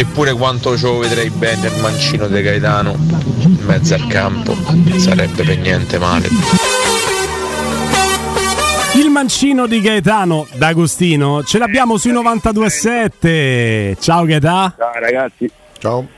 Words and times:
Eppure 0.00 0.32
quanto 0.32 0.74
lo 0.80 0.96
vedrei 0.96 1.28
bene 1.28 1.66
il 1.66 1.78
mancino 1.78 2.26
di 2.26 2.40
Gaetano 2.40 2.96
in 3.40 3.58
mezzo 3.66 3.92
al 3.92 4.06
campo. 4.06 4.54
Sarebbe 4.96 5.44
per 5.44 5.58
niente 5.58 5.98
male. 5.98 6.26
Il 8.94 9.10
mancino 9.10 9.66
di 9.66 9.82
Gaetano 9.82 10.46
D'Agostino 10.54 11.42
ce 11.42 11.58
l'abbiamo 11.58 11.98
sui 11.98 12.12
92.7. 12.14 14.00
Ciao 14.00 14.24
Gaetà. 14.24 14.74
Ciao 14.74 14.98
ragazzi. 14.98 15.50
Ciao. 15.76 16.08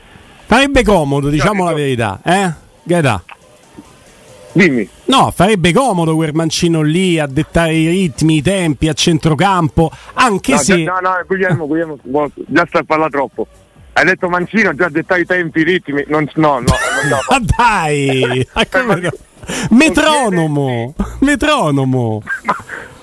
Farebbe 0.45 0.81
comodo, 0.85 1.27
diciamo 1.27 1.65
la 1.65 1.73
verità, 1.73 2.21
eh? 2.23 2.53
Gaetà. 2.83 3.21
Dimmi. 4.53 4.87
No, 5.07 5.29
farebbe 5.35 5.73
comodo 5.73 6.15
quel 6.15 6.33
mancino 6.33 6.81
lì 6.83 7.19
a 7.19 7.27
dettare 7.27 7.73
i 7.73 7.89
ritmi, 7.89 8.37
i 8.37 8.41
tempi 8.41 8.87
a 8.87 8.93
centrocampo, 8.93 9.91
anche 10.13 10.53
no, 10.53 10.57
se... 10.59 10.77
no, 10.83 10.99
no, 11.01 11.11
Guglielmo, 11.27 11.67
Guglielmo, 11.67 11.99
già 12.47 12.65
sta 12.65 12.79
a 12.79 12.83
parlare 12.83 13.11
troppo. 13.11 13.45
Hai 13.93 14.05
detto 14.05 14.27
Mancino, 14.27 14.73
già 14.73 14.89
dettato 14.89 15.21
i 15.21 15.25
tempi, 15.25 15.59
i 15.59 15.63
ritmi. 15.63 16.03
Non, 16.07 16.27
no, 16.35 16.59
no, 16.59 16.61
no, 16.61 17.09
no. 17.09 17.17
Ma 17.29 17.39
dai! 17.55 18.47
No? 18.73 19.09
Metronomo! 19.69 20.95
Metronomo! 21.19 22.23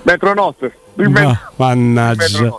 Metronotte. 0.03 0.75
Ma- 0.95 1.51
mannaggia. 1.57 2.57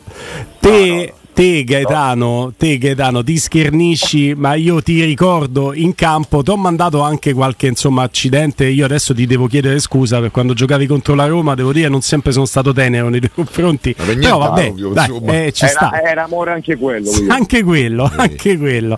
Te, 0.59 1.13
te 1.41 1.63
Gaetano, 1.63 2.53
te 2.55 2.77
Gaetano, 2.77 3.23
ti 3.23 3.35
schernisci, 3.35 4.35
ma 4.35 4.53
io 4.53 4.79
ti 4.83 5.03
ricordo 5.03 5.73
in 5.73 5.95
campo, 5.95 6.43
ti 6.43 6.51
ho 6.51 6.55
mandato 6.55 7.01
anche 7.01 7.33
qualche 7.33 7.65
insomma 7.65 8.03
accidente, 8.03 8.67
io 8.67 8.85
adesso 8.85 9.15
ti 9.15 9.25
devo 9.25 9.47
chiedere 9.47 9.79
scusa 9.79 10.19
per 10.19 10.29
quando 10.29 10.53
giocavi 10.53 10.85
contro 10.85 11.15
la 11.15 11.25
Roma, 11.25 11.55
devo 11.55 11.73
dire 11.73 11.89
non 11.89 12.01
sempre 12.01 12.31
sono 12.31 12.45
stato 12.45 12.73
tenero 12.73 13.09
nei 13.09 13.21
tuoi 13.21 13.31
confronti. 13.43 13.95
niente, 13.97 14.19
Però 14.21 14.37
vabbè, 14.37 14.69
ovvio, 14.69 14.89
dai, 14.89 15.19
eh, 15.47 15.51
ci 15.51 15.65
era, 15.65 15.73
sta. 15.73 16.03
era 16.03 16.23
amore 16.25 16.51
anche 16.51 16.77
quello. 16.77 17.09
Guglielmo. 17.09 17.33
Anche 17.33 17.63
quello, 17.63 18.11
anche 18.15 18.57
quello. 18.59 18.95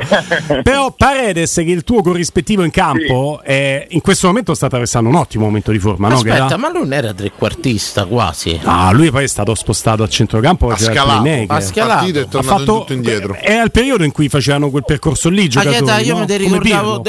Però 0.64 0.92
Paredes, 0.98 1.54
che 1.54 1.62
il 1.62 1.84
tuo 1.84 2.02
corrispettivo 2.02 2.66
in 2.66 2.72
campo, 2.72 3.40
eh, 3.46 3.88
in 3.92 4.02
questo 4.02 4.28
momento 4.28 4.54
sta 4.54 4.66
attraversando 4.66 5.08
un 5.08 5.16
ottimo 5.16 5.46
momento 5.46 5.72
di 5.72 5.80
forma, 5.80 6.10
no? 6.10 6.16
Aspetta, 6.16 6.40
Gaetà? 6.40 6.58
ma 6.58 6.70
lui 6.70 6.82
non 6.82 6.92
era 6.92 7.14
trequartista 7.14 8.04
quasi. 8.04 8.60
Ah, 8.66 8.92
lui 8.92 9.12
poi 9.12 9.24
è 9.24 9.28
stato 9.28 9.56
spostato 9.56 10.04
a 10.04 10.10
centrocampo 10.10 10.66
Ha 10.66 10.76
perché 10.76 10.92
era 10.92 10.94
scalato, 10.94 11.54
ha 11.54 11.62
scalato. 11.62 12.32
E 12.38 12.42
è 12.42 12.44
tornato 12.44 12.66
fatto, 12.66 12.80
tutto 12.80 12.94
indietro. 12.94 13.36
Era 13.36 13.64
il 13.64 13.72
periodo 13.72 14.04
in 14.04 14.12
cui 14.12 14.30
facevano 14.30 14.70
quel 14.70 14.84
percorso 14.86 15.30
lì. 15.30 15.44
Ah, 15.46 15.48
Giocatori, 15.48 15.86
Gaeta, 15.86 16.00
io 16.00 16.18
no? 16.18 16.26
mi 16.26 16.38
ricordavo, 16.38 17.02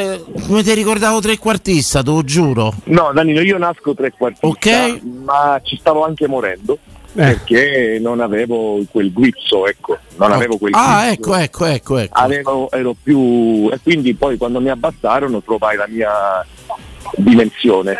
come 0.46 0.62
ti 0.62 0.74
ricordavo 0.74 1.20
trequartista, 1.20 2.02
te 2.02 2.10
lo 2.10 2.22
giuro. 2.24 2.74
No, 2.84 3.10
Danilo, 3.14 3.40
io 3.40 3.58
nasco 3.58 3.94
trequartista, 3.94 4.46
Ok. 4.46 5.00
ma 5.24 5.60
ci 5.62 5.76
stavo 5.78 6.04
anche 6.04 6.26
morendo. 6.28 6.78
Eh. 7.16 7.22
Perché 7.22 7.98
non 8.00 8.18
avevo 8.20 8.80
quel 8.90 9.12
guizzo, 9.12 9.68
ecco, 9.68 9.96
non 10.16 10.32
avevo 10.32 10.56
quel 10.58 10.72
Ah, 10.74 11.04
guizzo. 11.06 11.12
ecco, 11.12 11.34
ecco, 11.36 11.64
ecco, 11.66 11.98
ecco. 11.98 12.18
Avevo, 12.18 12.70
ero 12.72 12.96
più 13.00 13.68
e 13.72 13.78
quindi 13.80 14.14
poi 14.14 14.36
quando 14.36 14.60
mi 14.60 14.68
abbassarono 14.68 15.40
trovai 15.40 15.76
la 15.76 15.86
mia 15.88 16.10
dimensione. 17.16 17.96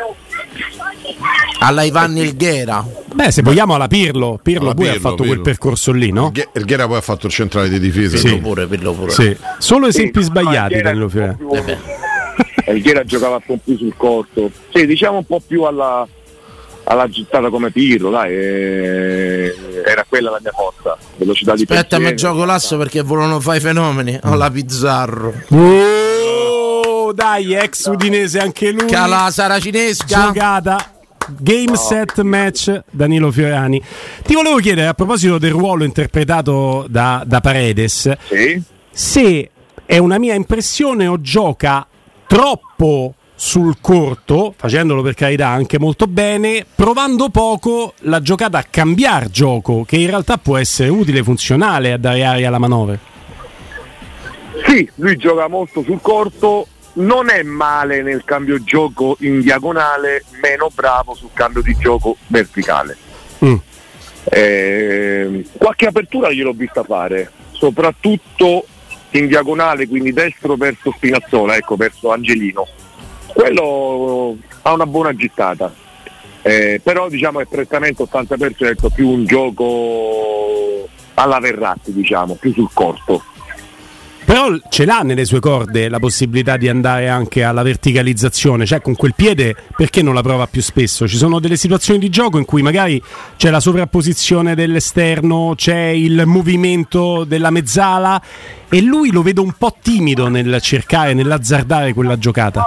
Alla 1.67 1.83
Ivan 1.83 2.17
Ilghera. 2.17 2.85
Beh, 3.15 3.31
se 3.31 3.43
vogliamo 3.43 3.75
alla 3.75 3.89
Pirlo. 3.89 4.39
Pirlo 4.43 4.65
Alla 4.67 4.75
poi 4.75 4.89
ha 4.89 4.93
Pirlo, 4.93 5.01
fatto 5.09 5.17
quel 5.17 5.29
Pirlo. 5.29 5.43
percorso 5.45 5.93
lì, 5.93 6.11
no? 6.13 6.31
Ghe- 6.31 6.49
Il 6.53 6.65
Ghera 6.65 6.87
poi 6.87 6.97
ha 6.99 7.01
fatto 7.01 7.27
il 7.27 7.33
centrale 7.33 7.69
di 7.69 7.79
difesa. 7.81 8.17
Sì. 8.19 8.25
Pirlo 8.29 8.41
pure, 8.41 8.67
Pirlo 8.67 8.93
pure. 8.93 9.11
Sì. 9.11 9.37
Solo 9.59 9.87
esempi 9.87 10.19
Sì, 10.21 10.27
sbagliati, 10.27 10.83
Danilo 10.83 11.09
Fiore. 11.09 11.39
Elghiera 12.67 13.03
giocava 13.07 13.37
un 13.37 13.43
po' 13.47 13.59
più 13.65 13.77
sul 13.79 13.95
corto. 13.97 14.51
Sì, 14.73 14.85
diciamo 14.87 15.19
un 15.19 15.25
po' 15.25 15.41
più 15.47 15.63
alla, 15.63 16.07
alla 16.85 17.09
gittata 17.09 17.49
come 17.49 17.71
Pirlo, 17.71 18.11
dai, 18.11 18.33
eh, 18.35 19.55
era 19.87 20.05
quella 20.09 20.31
la 20.31 20.41
mia 20.43 20.53
forza. 20.53 20.99
Velocità 21.17 21.55
di 21.55 21.63
Aspetta, 21.63 21.99
mi 21.99 22.15
gioco 22.15 22.45
l'asso 22.45 22.77
perché 22.77 23.01
volevano 23.03 23.41
fare 23.41 23.59
i 23.59 23.61
fenomeni. 23.61 24.19
Ho 24.25 24.35
la 24.35 24.51
Pizzarro. 24.51 25.33
Oh, 25.49 27.13
dai, 27.13 27.55
ex 27.55 27.87
udinese 27.87 28.39
anche 28.39 28.71
lui. 28.71 28.87
Cala 28.87 29.31
Saracinesca. 29.31 30.25
Giocata. 30.33 30.89
Game 31.39 31.77
set 31.77 32.21
match 32.23 32.83
Danilo 32.91 33.31
Fiorani. 33.31 33.83
Ti 34.23 34.35
volevo 34.35 34.57
chiedere 34.59 34.87
a 34.89 34.95
proposito 34.95 35.39
del 35.39 35.53
ruolo 35.53 35.85
interpretato 35.85 36.87
da, 36.89 37.23
da 37.27 37.41
Paredes, 37.41 38.13
Sì? 38.29 38.63
se 38.91 39.51
è 39.87 39.99
una 39.99 40.19
mia 40.19 40.35
impressione 40.35 41.07
o 41.07 41.21
gioca 41.21 41.87
troppo 42.27 43.15
sul 43.37 43.77
corto, 43.81 44.55
facendolo 44.57 45.03
per 45.03 45.15
carità 45.15 45.49
anche 45.49 45.79
molto 45.79 46.07
bene, 46.07 46.65
provando 46.75 47.29
poco 47.31 47.95
la 48.01 48.21
giocata 48.21 48.59
a 48.59 48.65
cambiare 48.69 49.29
gioco, 49.31 49.85
che 49.85 49.97
in 49.97 50.07
realtà 50.07 50.39
può 50.39 50.57
essere 50.57 50.89
utile 50.89 51.19
e 51.19 51.23
funzionale 51.25 51.93
a 51.93 51.99
dare 51.99 52.25
aria 52.25 52.49
alla 52.49 52.59
manovra. 52.59 52.99
Sì, 54.67 54.89
lui 54.97 55.17
gioca 55.17 55.49
molto 55.49 55.83
sul 55.83 55.99
corto, 56.01 56.69
non 56.95 57.31
è 57.31 57.43
male 57.43 58.03
nel 58.03 58.25
cambio 58.25 58.63
gioco 58.63 59.17
in 59.21 59.41
diagonale, 59.41 60.25
meno 60.41 60.71
bravo 60.73 61.15
sul 61.15 61.31
cambio 61.33 61.63
di 61.63 61.77
gioco 61.79 62.17
verticale. 62.29 62.97
Mm. 63.45 63.57
Eh, 64.25 65.45
qualche 65.59 65.87
apertura 65.87 66.31
gliel'ho 66.31 66.53
vista 66.53 66.83
fare, 66.83 67.31
soprattutto 67.53 68.67
in 69.11 69.27
diagonale, 69.27 69.87
quindi 69.87 70.13
destro 70.13 70.57
verso 70.57 70.93
Spinazzola, 70.93 71.57
ecco, 71.57 71.77
verso 71.77 72.11
Angelino. 72.11 72.67
Quello 73.27 74.37
ha 74.63 74.73
una 74.73 74.87
buona 74.87 75.15
gittata, 75.15 75.73
Eh, 76.47 76.79
però 76.83 77.09
diciamo 77.09 77.41
è 77.41 77.47
prettamente 77.47 78.03
80% 78.03 78.89
più 78.95 79.09
un 79.09 79.25
gioco 79.25 80.87
alla 81.15 81.39
Verratti, 81.39 81.93
diciamo, 81.93 82.35
più 82.35 82.53
sul 82.53 82.69
corto. 82.73 83.25
Però 84.25 84.49
ce 84.71 84.85
l'ha 84.87 85.01
nelle 85.01 85.27
sue 85.27 85.39
corde 85.39 85.89
la 85.89 85.99
possibilità 85.99 86.57
di 86.57 86.69
andare 86.69 87.09
anche 87.09 87.45
alla 87.45 87.63
verticalizzazione, 87.63 88.65
cioè 88.65 88.81
con 88.81 88.97
quel 88.97 89.15
piede 89.15 89.55
perché 89.77 90.03
non 90.03 90.15
la 90.15 90.23
prova 90.23 90.47
più 90.47 90.63
spesso? 90.63 91.07
Ci 91.07 91.17
sono 91.17 91.41
delle 91.41 91.57
situazioni 91.57 91.99
di 91.99 92.09
gioco 92.09 92.39
in 92.39 92.45
cui 92.45 92.63
magari 92.63 93.01
c'è 93.37 93.51
la 93.51 93.61
sovrapposizione 93.61 94.55
dell'esterno, 94.55 95.53
c'è 95.55 95.89
il 95.89 96.23
movimento 96.25 97.25
della 97.25 97.51
mezzala 97.51 98.21
e 98.69 98.81
lui 98.81 99.13
lo 99.13 99.23
vedo 99.23 99.43
un 99.43 99.53
po' 99.53 99.77
timido 99.81 100.29
nel 100.29 100.59
cercare, 100.63 101.13
nell'azzardare 101.13 101.93
quella 101.93 102.19
giocata. 102.19 102.67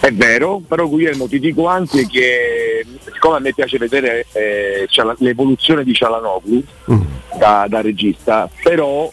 È 0.00 0.12
vero, 0.12 0.62
però 0.66 0.86
Guglielmo 0.86 1.26
ti 1.26 1.40
dico 1.40 1.66
anche 1.66 2.06
che 2.06 2.86
siccome 3.12 3.36
a 3.36 3.40
me 3.40 3.52
piace 3.52 3.78
vedere 3.78 4.24
eh, 4.32 4.86
l'evoluzione 5.18 5.82
di 5.82 5.92
Cialanoglu 5.92 6.62
Mm. 6.90 7.00
da, 7.38 7.66
da 7.68 7.80
regista, 7.82 8.48
però 8.62 9.12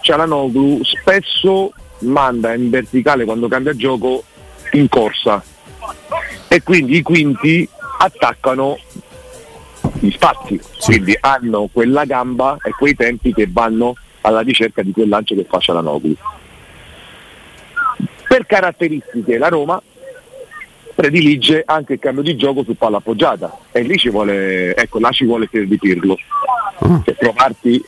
Cialanoglu 0.00 0.82
spesso 0.82 1.72
manda 2.00 2.54
in 2.54 2.70
verticale 2.70 3.24
quando 3.24 3.48
cambia 3.48 3.74
gioco 3.74 4.24
in 4.72 4.88
corsa. 4.88 5.42
E 6.48 6.62
quindi 6.62 6.96
i 6.96 7.02
quinti 7.02 7.68
attaccano 7.98 8.78
gli 9.98 10.10
spazi, 10.10 10.60
quindi 10.84 11.16
hanno 11.20 11.68
quella 11.72 12.04
gamba 12.04 12.56
e 12.62 12.70
quei 12.70 12.94
tempi 12.94 13.32
che 13.32 13.48
vanno 13.50 13.94
alla 14.22 14.40
ricerca 14.40 14.82
di 14.82 14.92
quel 14.92 15.08
lancio 15.08 15.34
che 15.34 15.46
fa 15.48 15.58
Cialanoglu. 15.58 16.14
Per 18.28 18.46
caratteristiche 18.46 19.38
la 19.38 19.48
Roma 19.48 19.80
predilige 20.94 21.62
anche 21.64 21.94
il 21.94 21.98
cambio 21.98 22.22
di 22.22 22.36
gioco 22.36 22.62
su 22.62 22.74
palla 22.74 22.98
appoggiata. 22.98 23.58
E 23.72 23.82
lì 23.82 23.96
ci 23.96 24.10
vuole, 24.10 24.74
ecco, 24.76 24.98
là 24.98 25.10
ci 25.10 25.24
vuole 25.24 25.48
di 25.50 25.78
Pirlo. 25.78 26.16
Cioè, 26.78 27.16
trovarti 27.16 27.82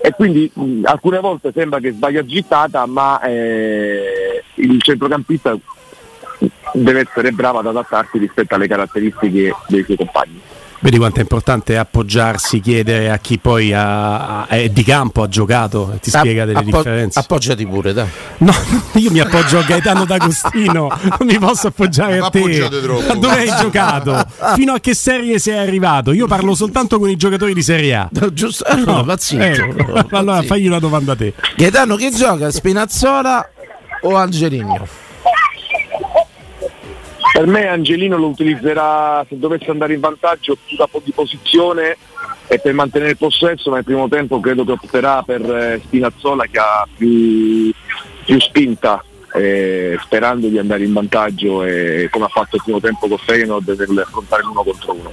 e 0.00 0.10
quindi 0.12 0.50
mh, 0.52 0.82
alcune 0.84 1.20
volte 1.20 1.52
sembra 1.52 1.80
che 1.80 1.92
sbaglia 1.92 2.24
gittata, 2.24 2.86
ma 2.86 3.20
eh, 3.22 4.42
il 4.54 4.82
centrocampista 4.82 5.56
deve 6.72 7.00
essere 7.00 7.32
bravo 7.32 7.58
ad 7.58 7.66
adattarsi 7.66 8.18
rispetto 8.18 8.54
alle 8.54 8.68
caratteristiche 8.68 9.54
dei 9.68 9.84
suoi 9.84 9.96
compagni. 9.96 10.40
Vedi 10.78 10.98
quanto 10.98 11.18
è 11.18 11.22
importante 11.22 11.76
appoggiarsi, 11.78 12.60
chiedere 12.60 13.10
a 13.10 13.16
chi 13.18 13.38
poi 13.38 13.72
ha- 13.72 14.42
ha- 14.42 14.46
è 14.46 14.68
di 14.68 14.84
campo, 14.84 15.22
ha 15.22 15.28
giocato 15.28 15.92
e 15.94 16.00
ti 16.00 16.10
spiega 16.10 16.44
delle 16.44 16.58
Appo- 16.58 16.76
differenze. 16.76 17.18
Appoggiati 17.18 17.66
pure, 17.66 17.92
dai. 17.92 18.06
No, 18.38 18.52
io 18.94 19.10
mi 19.10 19.18
appoggio 19.20 19.58
a 19.58 19.62
Gaetano 19.62 20.04
D'Agostino, 20.04 20.88
non 21.18 21.26
mi 21.26 21.38
posso 21.38 21.68
appoggiare 21.68 22.18
Ma 22.18 22.26
a 22.26 22.30
te. 22.30 22.38
appoggiate 22.38 22.80
troppo. 22.82 23.10
A 23.10 23.14
dove 23.16 23.34
hai 23.38 23.52
giocato? 23.60 24.24
Fino 24.54 24.74
a 24.74 24.78
che 24.80 24.94
serie 24.94 25.38
sei 25.38 25.58
arrivato? 25.58 26.12
Io 26.12 26.26
parlo 26.26 26.54
soltanto 26.54 26.98
con 26.98 27.08
i 27.08 27.16
giocatori 27.16 27.54
di 27.54 27.62
Serie 27.62 27.94
A. 27.94 28.08
Giusto? 28.32 28.64
Allora, 28.64 29.02
va 29.02 29.16
zitto. 29.16 29.42
Eh, 29.42 29.74
Va 30.10 30.18
allora 30.18 30.42
fagli 30.42 30.66
una 30.66 30.78
domanda 30.78 31.12
a 31.12 31.16
te. 31.16 31.32
Gaetano 31.56 31.96
che 31.96 32.10
gioca? 32.10 32.50
Spinazzola 32.50 33.48
o 34.02 34.14
Angelino? 34.14 34.86
Per 37.36 37.46
me 37.46 37.68
Angelino 37.68 38.16
lo 38.16 38.28
utilizzerà 38.28 39.22
se 39.28 39.38
dovesse 39.38 39.70
andare 39.70 39.92
in 39.92 40.00
vantaggio 40.00 40.56
più 40.66 40.74
da 40.74 40.86
po- 40.86 41.02
di 41.04 41.12
posizione 41.12 41.98
e 42.46 42.58
per 42.58 42.72
mantenere 42.72 43.10
il 43.10 43.18
possesso, 43.18 43.68
ma 43.68 43.76
nel 43.76 43.84
primo 43.84 44.08
tempo 44.08 44.40
credo 44.40 44.64
che 44.64 44.72
opterà 44.72 45.22
per 45.22 45.42
eh, 45.42 45.82
Spinazzola 45.84 46.46
che 46.50 46.58
ha 46.58 46.88
più, 46.96 47.70
più 48.24 48.40
spinta, 48.40 49.04
eh, 49.34 49.98
sperando 50.00 50.48
di 50.48 50.56
andare 50.56 50.84
in 50.84 50.94
vantaggio 50.94 51.62
e 51.62 52.08
come 52.10 52.24
ha 52.24 52.28
fatto 52.28 52.56
il 52.56 52.62
primo 52.64 52.80
tempo 52.80 53.06
con 53.06 53.18
Feyenoord 53.18 53.84
nell'affrontare 53.86 54.42
l'uno 54.42 54.62
contro 54.62 54.94
uno. 54.94 55.12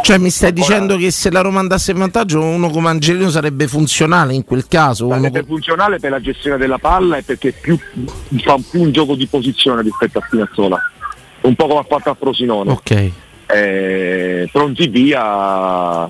Cioè 0.00 0.16
mi 0.16 0.30
stai 0.30 0.54
dicendo 0.54 0.96
che 0.96 1.10
se 1.10 1.30
la 1.30 1.42
Roma 1.42 1.60
andasse 1.60 1.90
in 1.90 1.98
vantaggio 1.98 2.40
uno 2.40 2.70
come 2.70 2.88
Angelino 2.88 3.28
sarebbe 3.28 3.68
funzionale 3.68 4.32
in 4.32 4.46
quel 4.46 4.66
caso? 4.66 5.04
Uno 5.04 5.16
Sarebbe 5.16 5.40
co- 5.40 5.46
funzionale 5.48 5.98
per 5.98 6.10
la 6.10 6.22
gestione 6.22 6.56
della 6.56 6.78
palla 6.78 7.18
e 7.18 7.22
perché 7.22 7.52
più, 7.52 7.78
fa 8.38 8.56
più 8.70 8.80
un 8.80 8.92
gioco 8.92 9.14
di 9.14 9.26
posizione 9.26 9.82
rispetto 9.82 10.20
a 10.20 10.22
Spinazzola. 10.26 10.80
Un 11.48 11.54
po' 11.54 11.66
come 11.66 11.80
ha 11.80 11.84
fatto 11.84 12.10
a 12.10 12.14
Frosinone. 12.14 12.70
ok. 12.72 13.10
Eh, 13.50 14.48
pronti 14.52 14.88
via, 14.88 16.02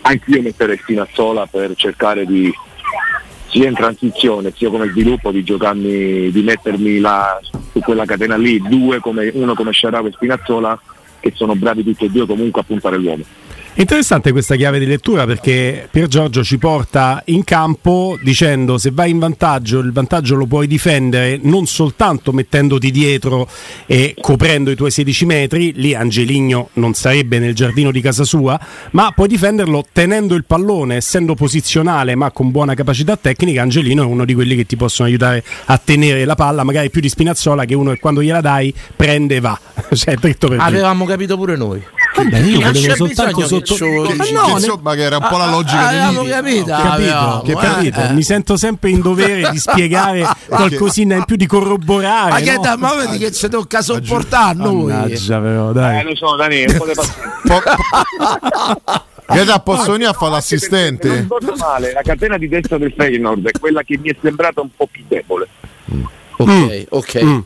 anch'io 0.00 0.40
metterei 0.40 0.78
Spinazzola 0.78 1.46
per 1.46 1.74
cercare 1.74 2.24
di 2.24 2.50
sia 3.48 3.68
in 3.68 3.74
transizione 3.74 4.52
sia 4.56 4.70
come 4.70 4.88
sviluppo 4.88 5.30
di 5.30 5.44
giocarmi, 5.44 6.30
di 6.30 6.42
mettermi 6.42 6.98
là 6.98 7.38
su 7.70 7.80
quella 7.80 8.06
catena 8.06 8.36
lì, 8.36 8.58
due 8.60 8.98
come, 9.00 9.30
uno 9.34 9.54
come 9.54 9.72
Sciaravo 9.72 10.08
e 10.08 10.12
Spinazzola 10.12 10.80
che 11.20 11.32
sono 11.34 11.54
bravi 11.54 11.84
tutti 11.84 12.06
e 12.06 12.10
due 12.10 12.26
comunque 12.26 12.62
a 12.62 12.64
puntare 12.64 12.96
l'uomo. 12.96 13.24
Interessante 13.78 14.32
questa 14.32 14.56
chiave 14.56 14.78
di 14.78 14.86
lettura 14.86 15.26
perché 15.26 15.86
Pier 15.90 16.08
Giorgio 16.08 16.42
ci 16.42 16.56
porta 16.56 17.22
in 17.26 17.44
campo 17.44 18.18
dicendo 18.22 18.78
se 18.78 18.90
vai 18.90 19.10
in 19.10 19.18
vantaggio 19.18 19.80
il 19.80 19.92
vantaggio 19.92 20.34
lo 20.34 20.46
puoi 20.46 20.66
difendere 20.66 21.38
non 21.42 21.66
soltanto 21.66 22.32
mettendoti 22.32 22.90
dietro 22.90 23.46
e 23.84 24.14
coprendo 24.18 24.70
i 24.70 24.76
tuoi 24.76 24.90
16 24.90 25.26
metri, 25.26 25.72
lì 25.74 25.92
Angeligno 25.92 26.70
non 26.74 26.94
sarebbe 26.94 27.38
nel 27.38 27.54
giardino 27.54 27.90
di 27.90 28.00
casa 28.00 28.24
sua, 28.24 28.58
ma 28.92 29.12
puoi 29.14 29.28
difenderlo 29.28 29.84
tenendo 29.92 30.34
il 30.36 30.46
pallone, 30.46 30.96
essendo 30.96 31.34
posizionale 31.34 32.14
ma 32.14 32.30
con 32.30 32.50
buona 32.50 32.72
capacità 32.72 33.18
tecnica, 33.18 33.60
Angelino 33.60 34.02
è 34.02 34.06
uno 34.06 34.24
di 34.24 34.32
quelli 34.32 34.56
che 34.56 34.64
ti 34.64 34.76
possono 34.76 35.06
aiutare 35.06 35.44
a 35.66 35.76
tenere 35.76 36.24
la 36.24 36.34
palla, 36.34 36.64
magari 36.64 36.88
più 36.88 37.02
di 37.02 37.10
Spinazzola 37.10 37.66
che 37.66 37.74
uno 37.74 37.92
che 37.92 37.98
quando 37.98 38.22
gliela 38.22 38.40
dai 38.40 38.72
prende 38.96 39.36
e 39.36 39.40
va, 39.40 39.60
cioè. 39.92 40.16
Avevamo 40.56 41.04
capito 41.04 41.36
pure 41.36 41.56
noi. 41.56 41.82
Vabbè, 42.16 42.38
io 42.38 42.60
volevo 42.60 42.86
c'è 42.86 42.96
soltanto 42.96 43.46
sotto... 43.74 44.02
che 44.02 44.32
no, 44.32 44.44
che 44.44 44.50
insomma, 44.52 44.94
che 44.94 45.02
era 45.02 45.16
un 45.18 45.26
po' 45.28 45.36
la 45.36 45.44
Ah, 45.44 45.50
logica 45.50 45.78
ah, 45.80 45.88
avevamo 45.88 46.22
liti. 46.22 46.30
capito, 46.30 46.64
Capito, 46.66 47.42
che 47.44 47.52
eh, 47.52 47.54
capito? 47.56 48.00
eh. 48.00 48.12
Mi 48.12 48.22
sento 48.22 48.56
sempre 48.56 48.90
in 48.90 49.00
dovere 49.00 49.50
di 49.50 49.58
spiegare 49.58 50.26
qualcosina 50.48 51.16
in 51.16 51.24
più, 51.24 51.36
di 51.36 51.46
corroborare. 51.46 52.30
Ma 52.30 52.38
che 52.40 52.54
no? 52.54 52.60
da, 52.62 52.76
ma 52.76 52.94
vedi 52.94 53.18
che 53.18 53.32
ci 53.32 53.48
tocca 53.48 53.82
sopportare 53.82 54.54
noi. 54.56 54.92
Mannaggia, 54.92 55.38
però, 55.40 55.70
Eh 55.70 55.74
dai. 55.74 56.02
lo 56.04 56.14
so 56.16 56.36
Dani, 56.36 56.64
un 56.66 56.76
po' 56.76 56.86
di 56.86 56.92
pazienza. 56.94 57.40
Po- 57.46 57.62
Gaeta, 59.28 59.58
posso 59.60 59.92
venire 59.92 60.08
a 60.10 60.12
fare 60.12 60.26
Non 60.26 60.34
l'assistente? 60.34 61.16
ricordo 61.16 61.54
male, 61.56 61.92
la 61.92 62.02
catena 62.02 62.38
di 62.38 62.48
destra 62.48 62.78
del 62.78 62.92
Feyenoord 62.96 63.48
è 63.48 63.58
quella 63.58 63.82
che 63.82 63.98
mi 63.98 64.08
è 64.10 64.16
sembrata 64.22 64.60
un 64.60 64.68
po' 64.76 64.86
più 64.90 65.02
debole. 65.08 65.48
Ok, 66.36 66.86
ok. 66.90 67.22
Mm. 67.24 67.38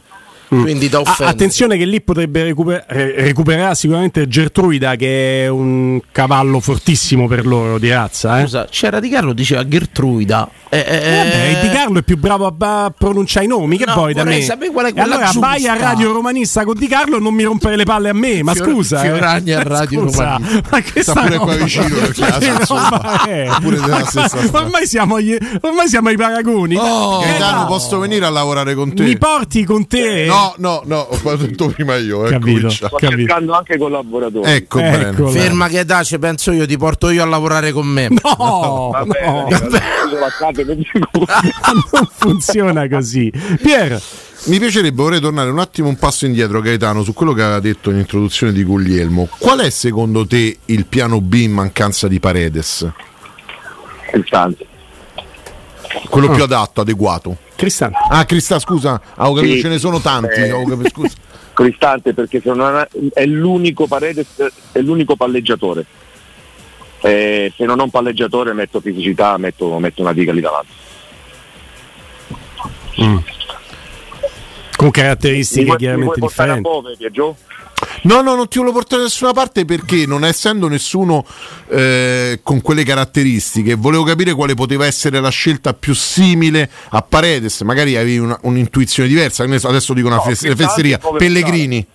Quindi 0.51 0.89
da 0.89 0.99
Ah, 0.99 1.01
offendere. 1.03 1.31
attenzione 1.31 1.77
che 1.77 1.85
lì 1.85 2.01
potrebbe 2.03 2.43
recuper- 2.43 2.85
re- 2.89 3.15
recuperare 3.23 3.75
sicuramente 3.77 4.27
Gertruida 4.27 4.97
che 4.97 5.45
è 5.45 5.49
un 5.49 6.01
cavallo 6.11 6.59
fortissimo 6.61 7.29
per 7.29 7.47
loro 7.47 7.79
di 7.79 7.89
razza. 7.91 8.39
Eh? 8.41 8.43
Scusa, 8.43 8.67
c'era 8.69 8.99
Di 9.01 9.09
Carlo 9.09 9.33
diceva 9.33 9.67
Gertruida. 9.67 10.49
Eh, 10.69 10.79
eh, 10.79 10.83
Vabbè, 11.01 11.57
eh, 11.57 11.69
Di 11.69 11.69
Carlo 11.75 11.99
è 11.99 12.03
più 12.03 12.17
bravo 12.17 12.47
a, 12.59 12.93
pronunciare 12.97 13.45
i 13.47 13.49
nomi 13.49 13.77
che 13.79 13.85
No, 13.87 13.95
poi 13.95 14.13
da 14.13 14.25
me. 14.25 14.41
sapere 14.43 14.71
qual 14.73 14.87
è 14.87 14.93
E 14.95 15.01
allora 15.01 15.25
giusta. 15.27 15.39
vai 15.41 15.67
a 15.69 15.77
Radio 15.77 16.13
Romanista 16.13 16.65
con 16.65 16.77
Di 16.79 16.87
Carlo 16.89 17.17
e 17.17 17.21
non 17.21 17.33
mi 17.35 17.45
rompere 17.45 17.77
le 17.77 17.85
palle 17.85 18.09
a 18.09 18.13
me. 18.15 18.43
Ma 18.43 18.53
Fior- 18.53 18.71
scusa, 18.71 19.01
Fiorani 19.01 19.51
eh. 19.51 19.55
a 19.55 19.63
Radio 19.63 20.01
Scusa, 20.03 20.37
Romanista. 20.39 20.69
Ma 20.71 20.81
che 20.81 21.03
Sta 21.03 21.21
pure 21.21 21.39
qua 21.39 21.55
vicino, 21.57 21.89
perché 21.97 22.21
la 22.21 22.41
Sassuolo 22.41 23.01
è? 23.29 23.49
pure 23.61 23.77
della 23.81 24.05
stessa 24.05 24.37
ormai, 24.53 24.87
siamo 24.87 25.15
agli- 25.17 25.39
ormai 25.61 25.89
siamo 25.89 26.09
ai 26.09 26.17
paragoni. 26.17 26.77
Oh. 26.77 27.21
Gaetano, 27.21 27.67
posso 27.67 27.99
venire 28.01 28.25
a 28.27 28.31
lavorare 28.31 28.75
con 28.75 28.93
te? 28.95 29.03
Mi 29.05 29.17
porti 29.19 29.65
con 29.65 29.87
te? 29.87 30.27
No, 30.27 30.39
no, 30.59 30.83
no, 30.85 30.99
ho 30.99 31.15
fatto 31.15 31.47
tutto 31.47 31.69
prima 31.69 31.97
io. 31.97 32.27
Ecco, 32.27 32.39
Capito. 32.39 32.69
Sto 32.71 32.89
Capito. 32.89 33.17
cercando 33.17 33.53
anche 33.55 33.79
collaboratori. 33.79 34.51
Ecco, 34.51 34.79
bene. 34.79 35.09
Eccola. 35.11 35.31
Ferma 35.31 35.69
che 35.69 35.85
tace, 35.85 36.19
penso 36.19 36.53
io, 36.53 36.67
ti 36.67 36.77
porto 36.77 37.11
io 37.11 37.23
a 37.23 37.27
lavorare 37.27 37.73
con 37.73 37.87
me. 37.87 38.09
No, 38.09 38.91
bene, 39.07 39.27
no, 39.27 39.49
lasciate, 40.19 40.65
non 41.93 42.09
funziona 42.11 42.89
così. 42.89 43.33
Pier, 43.63 44.01
Mi 44.45 44.59
piacerebbe, 44.59 45.03
vorrei 45.03 45.21
tornare 45.21 45.51
un 45.51 45.59
attimo 45.59 45.89
un 45.89 45.97
passo 45.97 46.27
indietro, 46.27 46.61
Gaetano, 46.61 47.03
su 47.03 47.13
quello 47.13 47.33
che 47.33 47.43
aveva 47.43 47.61
detto 47.61 47.91
in 47.91 47.99
introduzione 47.99 48.53
di 48.53 48.65
Guglielmo. 48.65 49.29
Qual 49.39 49.61
è 49.61 49.71
secondo 49.71 50.27
te 50.27 50.59
il 50.67 50.87
piano 50.87 51.21
B 51.21 51.35
in 51.35 51.53
mancanza 51.53 52.09
di 52.09 52.19
Paredes? 52.21 52.89
Cristante. 54.11 54.67
Quello 56.09 56.31
più 56.31 56.43
adatto, 56.43 56.81
adeguato. 56.81 57.37
Cristante. 57.61 57.99
Ah, 58.09 58.25
Crista, 58.25 58.59
scusa, 58.59 58.99
ah, 59.17 59.29
ho 59.29 59.35
capito, 59.35 59.53
Sì. 59.57 59.61
ce 59.61 59.69
ne 59.69 59.79
sono 59.79 60.01
tanti. 60.01 60.41
Eh. 60.41 60.51
ho 60.51 60.65
capito, 60.65 60.89
scusa. 60.89 61.15
Cristante 61.53 62.15
perché 62.15 62.41
se 62.41 62.49
non 62.55 62.61
ha- 62.75 62.89
è 63.13 63.27
l'unico 63.27 63.87
Paredes, 63.87 64.29
è 64.73 64.79
l'unico 64.81 65.15
palleggiatore. 65.15 65.85
Eh, 67.03 67.53
se 67.55 67.65
non 67.67 67.79
ho 67.79 67.85
un 67.85 67.91
palleggiatore 67.91 68.55
metto 68.55 68.81
fisicità, 68.81 69.37
metto, 69.37 69.79
metto 69.79 70.01
una 70.01 70.15
diga 70.15 70.33
lì 70.33 70.41
davanti. 70.41 70.73
Con 74.77 74.91
caratteristiche 74.91 75.61
Mi 75.61 75.67
vuoi- 75.67 75.77
mi 75.77 75.83
chiaramente 75.83 76.19
vuoi 76.19 76.29
portare 76.29 76.51
a 76.53 76.55
differenti. 76.55 76.89
Bove? 76.97 76.97
No, 78.03 78.23
no, 78.23 78.35
non 78.35 78.49
ti 78.49 78.59
volevo 78.59 78.77
portare 78.77 79.03
da 79.03 79.09
nessuna 79.09 79.33
parte 79.33 79.65
perché 79.67 80.07
non 80.07 80.25
essendo 80.25 80.69
nessuno 80.69 81.25
eh, 81.69 82.41
con 82.43 82.63
quelle 82.63 82.83
caratteristiche, 82.83 83.75
volevo 83.75 84.05
capire 84.05 84.33
quale 84.33 84.55
poteva 84.55 84.87
essere 84.87 85.21
la 85.21 85.29
scelta 85.29 85.75
più 85.75 85.95
simile 85.95 86.71
a 86.91 87.03
Paredes. 87.03 87.61
Magari 87.61 87.97
avevi 87.97 88.19
una- 88.19 88.39
un'intuizione 88.43 89.09
diversa. 89.09 89.45
Adesso 89.45 89.93
dico 89.93 90.07
una 90.07 90.17
No, 90.17 90.23
fes- 90.23 90.55
fesseria. 90.55 90.99
Pellegrini. 90.99 91.87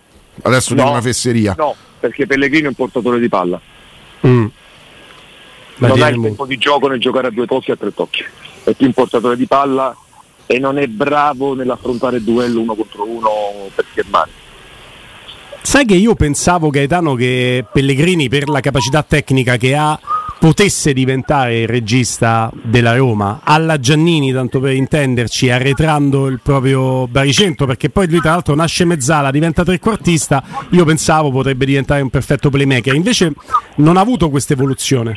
Adesso 0.44 0.76
dico 0.76 0.90
una 0.90 1.02
fesseria. 1.02 1.56
No, 1.58 1.76
perché 2.00 2.28
Pellegrino 2.28 2.66
è 2.66 2.70
un 2.70 2.76
portatore 2.76 3.20
di 3.20 3.30
palla. 3.30 3.60
Mm. 4.28 4.46
La 5.78 5.88
non 5.88 6.02
ha 6.02 6.08
il 6.10 6.22
tempo 6.22 6.46
di 6.46 6.58
gioco 6.58 6.88
nel 6.88 7.00
giocare 7.00 7.28
a 7.28 7.32
due 7.32 7.46
tocchi 7.48 7.72
e 7.72 7.74
a 7.74 7.78
tre 7.78 7.94
tocchi. 7.94 8.24
È 8.64 8.74
più 8.74 8.86
un 8.86 8.94
portatore 8.94 9.36
di 9.36 9.46
palla 9.48 9.96
e 10.46 10.60
non 10.60 10.78
è 10.78 10.86
bravo 10.88 11.54
nell'affrontare 11.56 12.18
il 12.18 12.24
duello 12.24 12.62
uno 12.62 12.76
contro 12.76 13.06
uno 13.10 13.30
per 13.74 13.86
schermare. 13.92 14.30
Sai 15.76 15.84
che 15.84 15.96
io 15.96 16.16
pensavo 16.16 16.70
Gaetano 16.70 17.16
che 17.16 17.66
Pellegrini 17.70 18.30
per 18.30 18.48
la 18.48 18.62
capacità 18.62 19.04
tecnica 19.04 19.58
che 19.58 19.76
ha 19.76 20.00
potesse 20.40 20.94
diventare 20.94 21.64
il 21.64 21.68
regista 21.68 22.50
della 22.62 22.96
Roma 22.96 23.42
alla 23.44 23.78
Giannini 23.78 24.32
tanto 24.32 24.62
per 24.62 24.72
intenderci 24.72 25.50
arretrando 25.50 26.28
il 26.28 26.40
proprio 26.42 27.08
baricentro 27.08 27.66
perché 27.66 27.90
poi 27.90 28.10
lui 28.10 28.22
tra 28.22 28.32
l'altro 28.32 28.56
nasce 28.56 28.86
mezzala 28.86 29.32
diventa 29.32 29.66
trequartista 29.66 30.42
io 30.70 30.86
pensavo 30.86 31.30
potrebbe 31.30 31.66
diventare 31.66 32.00
un 32.00 32.10
perfetto 32.10 32.50
playmaker 32.50 32.96
invece 32.96 33.34
non 33.76 33.98
ha 33.98 34.00
avuto 34.00 34.30
questa 34.30 34.54
evoluzione 34.54 35.14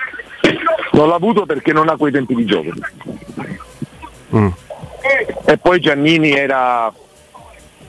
Non 0.91 1.07
l'ha 1.07 1.15
avuto 1.15 1.47
perché 1.47 1.73
non 1.73 1.89
ha 1.89 1.95
quei 1.95 2.11
tempi 2.11 2.35
di 2.35 2.45
gioco. 2.45 2.71
Mm. 4.35 4.49
E 5.45 5.57
poi 5.57 5.79
Giannini 5.79 6.33
era 6.33 6.93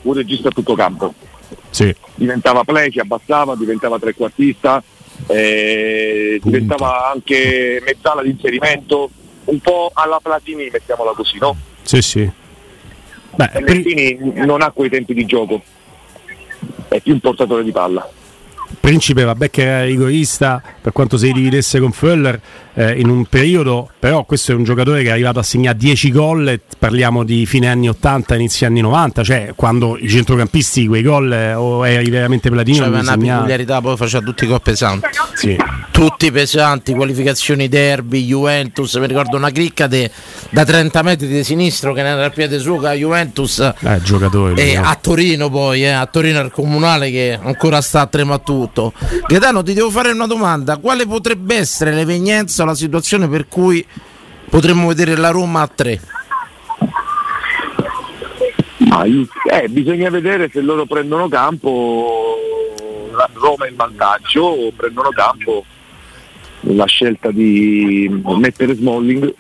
un 0.04 0.14
regista 0.14 0.50
a 0.50 0.52
tutto 0.52 0.76
campo. 0.76 1.16
Sì. 1.70 1.94
diventava 2.16 2.64
play, 2.64 2.92
si 2.92 3.00
abbassava, 3.00 3.56
diventava 3.56 4.00
trequartista, 4.00 4.84
eh, 5.28 6.40
diventava 6.42 7.12
anche 7.12 7.82
mezzala 7.86 8.22
di 8.22 8.32
inserimento, 8.32 9.10
un 9.46 9.60
po' 9.60 9.92
alla 9.94 10.20
Platini, 10.22 10.70
mettiamola 10.72 11.12
così, 11.12 11.38
no? 11.40 11.56
sì 11.82 12.02
sì 12.02 12.30
Beh, 13.36 13.48
pri- 13.48 13.64
Pellegrini 13.64 14.46
non 14.46 14.62
ha 14.62 14.72
quei 14.72 14.90
tempi 14.90 15.14
di 15.14 15.26
gioco, 15.26 15.62
è 16.88 17.00
più 17.00 17.14
un 17.14 17.20
portatore 17.20 17.64
di 17.64 17.72
palla. 17.72 18.08
Principe 18.80 19.24
vabbè 19.24 19.50
che 19.50 19.64
era 19.64 19.84
rigorista 19.84 20.62
per 20.82 20.92
quanto 20.94 21.18
si 21.18 21.32
dividesse 21.32 21.80
con 21.80 21.92
Föller 21.92 22.40
eh, 22.74 23.00
in 23.00 23.10
un 23.10 23.26
periodo, 23.26 23.90
però 24.00 24.24
questo 24.24 24.52
è 24.54 24.56
un 24.56 24.64
giocatore 24.64 25.02
che 25.02 25.10
è 25.10 25.12
arrivato 25.12 25.40
a 25.40 25.44
segnare 25.44 25.78
10 25.78 26.12
gol, 26.12 26.60
parliamo 26.78 27.24
di 27.26 27.46
fine 27.46 27.68
anni 27.68 27.90
80, 27.90 28.36
inizi 28.36 28.66
anni 28.66 28.80
90, 28.80 29.24
cioè 29.24 29.54
quando 29.56 29.98
i 29.98 30.08
centrocampisti 30.08 30.88
quei 30.88 31.04
gol 31.04 31.32
eh, 31.34 31.54
o 31.56 31.86
eri 31.86 32.10
veramente 32.10 32.50
platino 32.50 32.90
li 32.90 33.00
una 33.00 33.18
peculiarità, 33.18 33.82
poi 33.82 33.98
faceva 33.98 34.24
tutti 34.24 34.46
i 34.46 34.48
gol 34.48 34.62
pesanti. 34.62 35.08
Sì. 35.34 35.58
Tutti 35.92 36.32
pesanti, 36.32 36.94
qualificazioni 36.94 37.68
derby, 37.68 38.26
Juventus, 38.26 38.96
mi 38.96 39.08
ricordo 39.08 39.36
una 39.36 39.52
cricca 39.52 39.88
de- 39.88 40.10
da 40.50 40.64
30 40.64 41.02
metri 41.02 41.28
di 41.28 41.44
sinistro 41.44 41.92
che 41.94 42.00
era 42.00 42.24
al 42.24 42.32
piede 42.32 42.60
suo, 42.60 42.80
la 42.80 42.94
Juventus 42.94 43.60
Eh, 43.60 44.02
giocatore. 44.02 44.56
E 44.56 44.76
no? 44.76 44.86
a 44.86 44.98
Torino 45.00 45.50
poi, 45.50 45.84
eh, 45.84 45.90
a 45.90 46.06
Torino 46.06 46.40
al 46.40 46.52
comunale 46.52 47.12
che 47.12 47.38
ancora 47.42 47.82
sta 47.82 48.02
a 48.02 48.06
trema 48.08 48.38
tutto. 48.60 48.94
Gaetano, 49.28 49.64
ti 49.64 49.74
devo 49.74 49.90
fare 49.90 50.12
una 50.12 50.28
domanda. 50.28 50.78
Quale 50.78 51.06
potrebbe 51.06 51.56
essere 51.56 51.94
l'evenienza 51.94 52.64
o 52.64 52.66
la 52.66 52.76
situazione 52.76 53.28
per 53.28 53.48
cui 53.48 53.86
potremmo 54.50 54.88
vedere 54.88 55.16
la 55.16 55.30
Roma 55.30 55.62
a 55.62 55.68
tre? 55.68 56.02
Eh, 59.52 59.70
bisogna 59.70 60.10
vedere 60.10 60.50
se 60.52 60.62
loro 60.62 60.86
prendono 60.86 61.28
campo, 61.28 62.36
la 63.12 63.30
Roma 63.34 63.68
in 63.68 63.76
vantaggio 63.76 64.44
o 64.44 64.72
prendono 64.76 65.10
campo 65.10 65.64
la 66.62 66.86
scelta 66.86 67.32
di 67.32 68.10
mettere 68.38 68.76
Smalling 68.76 69.34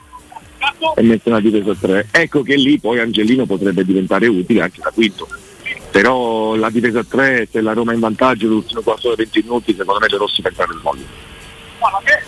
e 0.95 1.01
mettere 1.01 1.35
una 1.35 1.41
difesa 1.41 1.71
a 1.71 1.75
tre. 1.75 2.07
Ecco 2.11 2.41
che 2.43 2.55
lì 2.55 2.79
poi 2.79 2.99
Angelino 2.99 3.45
potrebbe 3.45 3.83
diventare 3.83 4.27
utile 4.27 4.61
anche 4.61 4.79
da 4.81 4.91
quinto. 4.91 5.27
Però 5.91 6.55
la 6.55 6.69
difesa 6.69 7.00
a 7.00 7.05
3 7.08 7.48
se 7.51 7.62
la 7.62 7.74
Roma 7.74 7.91
è 7.91 7.96
in 7.96 8.00
vantaggio 8.01 8.48
l'ultimo 8.48 8.81
quarto 8.81 9.13
20 9.15 9.41
minuti 9.41 9.75
secondo 9.77 10.00
me 10.00 10.08
De 10.08 10.17
Rossi 10.17 10.41
per 10.41 10.53
fare 10.53 10.72
il 10.74 10.79
mondo 10.84 11.03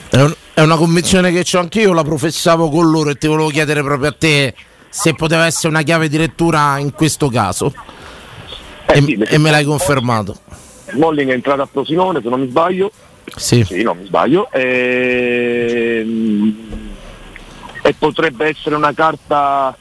È, 0.10 0.22
un- 0.22 0.36
è 0.54 0.62
una 0.62 0.76
convinzione 0.78 1.32
che 1.32 1.46
ho 1.58 1.60
anch'io, 1.60 1.94
la 1.94 2.04
professavo 2.04 2.70
con 2.70 2.90
loro 2.90 3.10
e 3.12 3.16
ti 3.16 3.28
volevo 3.28 3.50
chiedere 3.50 3.82
proprio 3.84 4.10
a 4.10 4.16
te 4.18 4.54
se 4.90 5.14
poteva 5.14 5.46
essere 5.46 5.70
una 5.70 5.82
chiave 5.84 6.10
di 6.10 6.18
lettura 6.18 6.78
in 6.78 6.92
questo 6.94 7.30
caso. 7.30 7.74
Eh 8.88 8.98
e, 8.98 9.02
sì, 9.02 9.14
e 9.14 9.38
me 9.38 9.52
l'hai 9.52 9.64
confermato. 9.64 10.36
Smalling 10.92 11.30
è 11.32 11.34
entrato 11.34 11.62
a 11.62 11.66
Frosinone 11.72 12.22
se 12.22 12.28
non 12.30 12.42
mi 12.42 12.50
sbaglio 12.50 12.92
Sì. 13.36 13.64
sì 13.64 13.82
non 13.84 13.98
mi 14.00 14.06
sbaglio 14.06 14.52
e, 14.52 16.06
e 17.82 17.94
potrebbe 17.98 18.48
essere 18.48 18.76
una 18.76 18.94
carta 18.94 19.76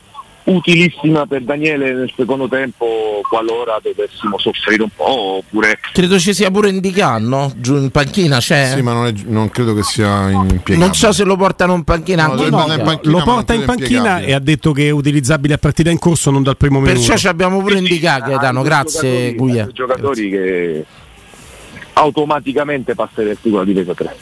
utilissima 0.45 1.27
per 1.27 1.43
Daniele 1.43 1.93
nel 1.93 2.13
secondo 2.17 2.49
tempo 2.49 3.21
qualora 3.29 3.79
dovessimo 3.83 4.39
soffrire 4.39 4.83
un 4.83 4.89
po' 4.95 5.37
oppure 5.39 5.79
Credo 5.93 6.19
ci 6.19 6.33
sia 6.35 6.51
pure 6.51 6.71
indicato, 6.71 7.23
no? 7.25 7.53
Giù 7.57 7.77
in 7.77 7.91
panchina 7.91 8.39
c'è. 8.39 8.73
Sì, 8.75 8.83
ma 8.83 8.93
non, 8.93 9.07
è- 9.07 9.13
non 9.27 9.51
credo 9.51 9.75
che 9.75 9.83
sia 9.83 10.31
impiegabile. 10.31 10.77
non 10.79 10.95
so 10.95 11.13
se 11.13 11.25
lo 11.25 11.37
portano 11.37 11.75
in 11.75 11.85
panchina 11.85 12.27
No, 12.27 12.35
no. 12.35 12.45
in 12.45 12.51
panchina, 12.51 12.99
Lo 13.03 13.23
porta 13.23 13.53
in 13.55 13.65
panchina 13.65 14.21
e 14.21 14.33
ha 14.33 14.39
detto 14.41 14.73
che 14.73 14.87
è 14.89 14.91
utilizzabile 14.91 15.55
a 15.55 15.59
partita 15.59 15.91
in 15.91 15.99
corso, 15.99 16.31
non 16.31 16.43
dal 16.43 16.57
primo 16.57 16.81
minuto. 16.81 16.99
Perciò 16.99 17.17
ci 17.17 17.29
abbiamo 17.29 17.61
pure 17.61 17.79
indicato, 17.79 18.31
Gaetano. 18.31 18.63
Grazie, 18.63 19.35
giocatori- 19.37 19.37
due 19.63 19.73
giocatori 19.73 20.31
che 20.31 20.85
automaticamente 21.95 22.95
passeresti 22.95 23.51
con 23.51 23.59
la 23.61 23.65
difesa 23.65 23.95
3 23.95 24.17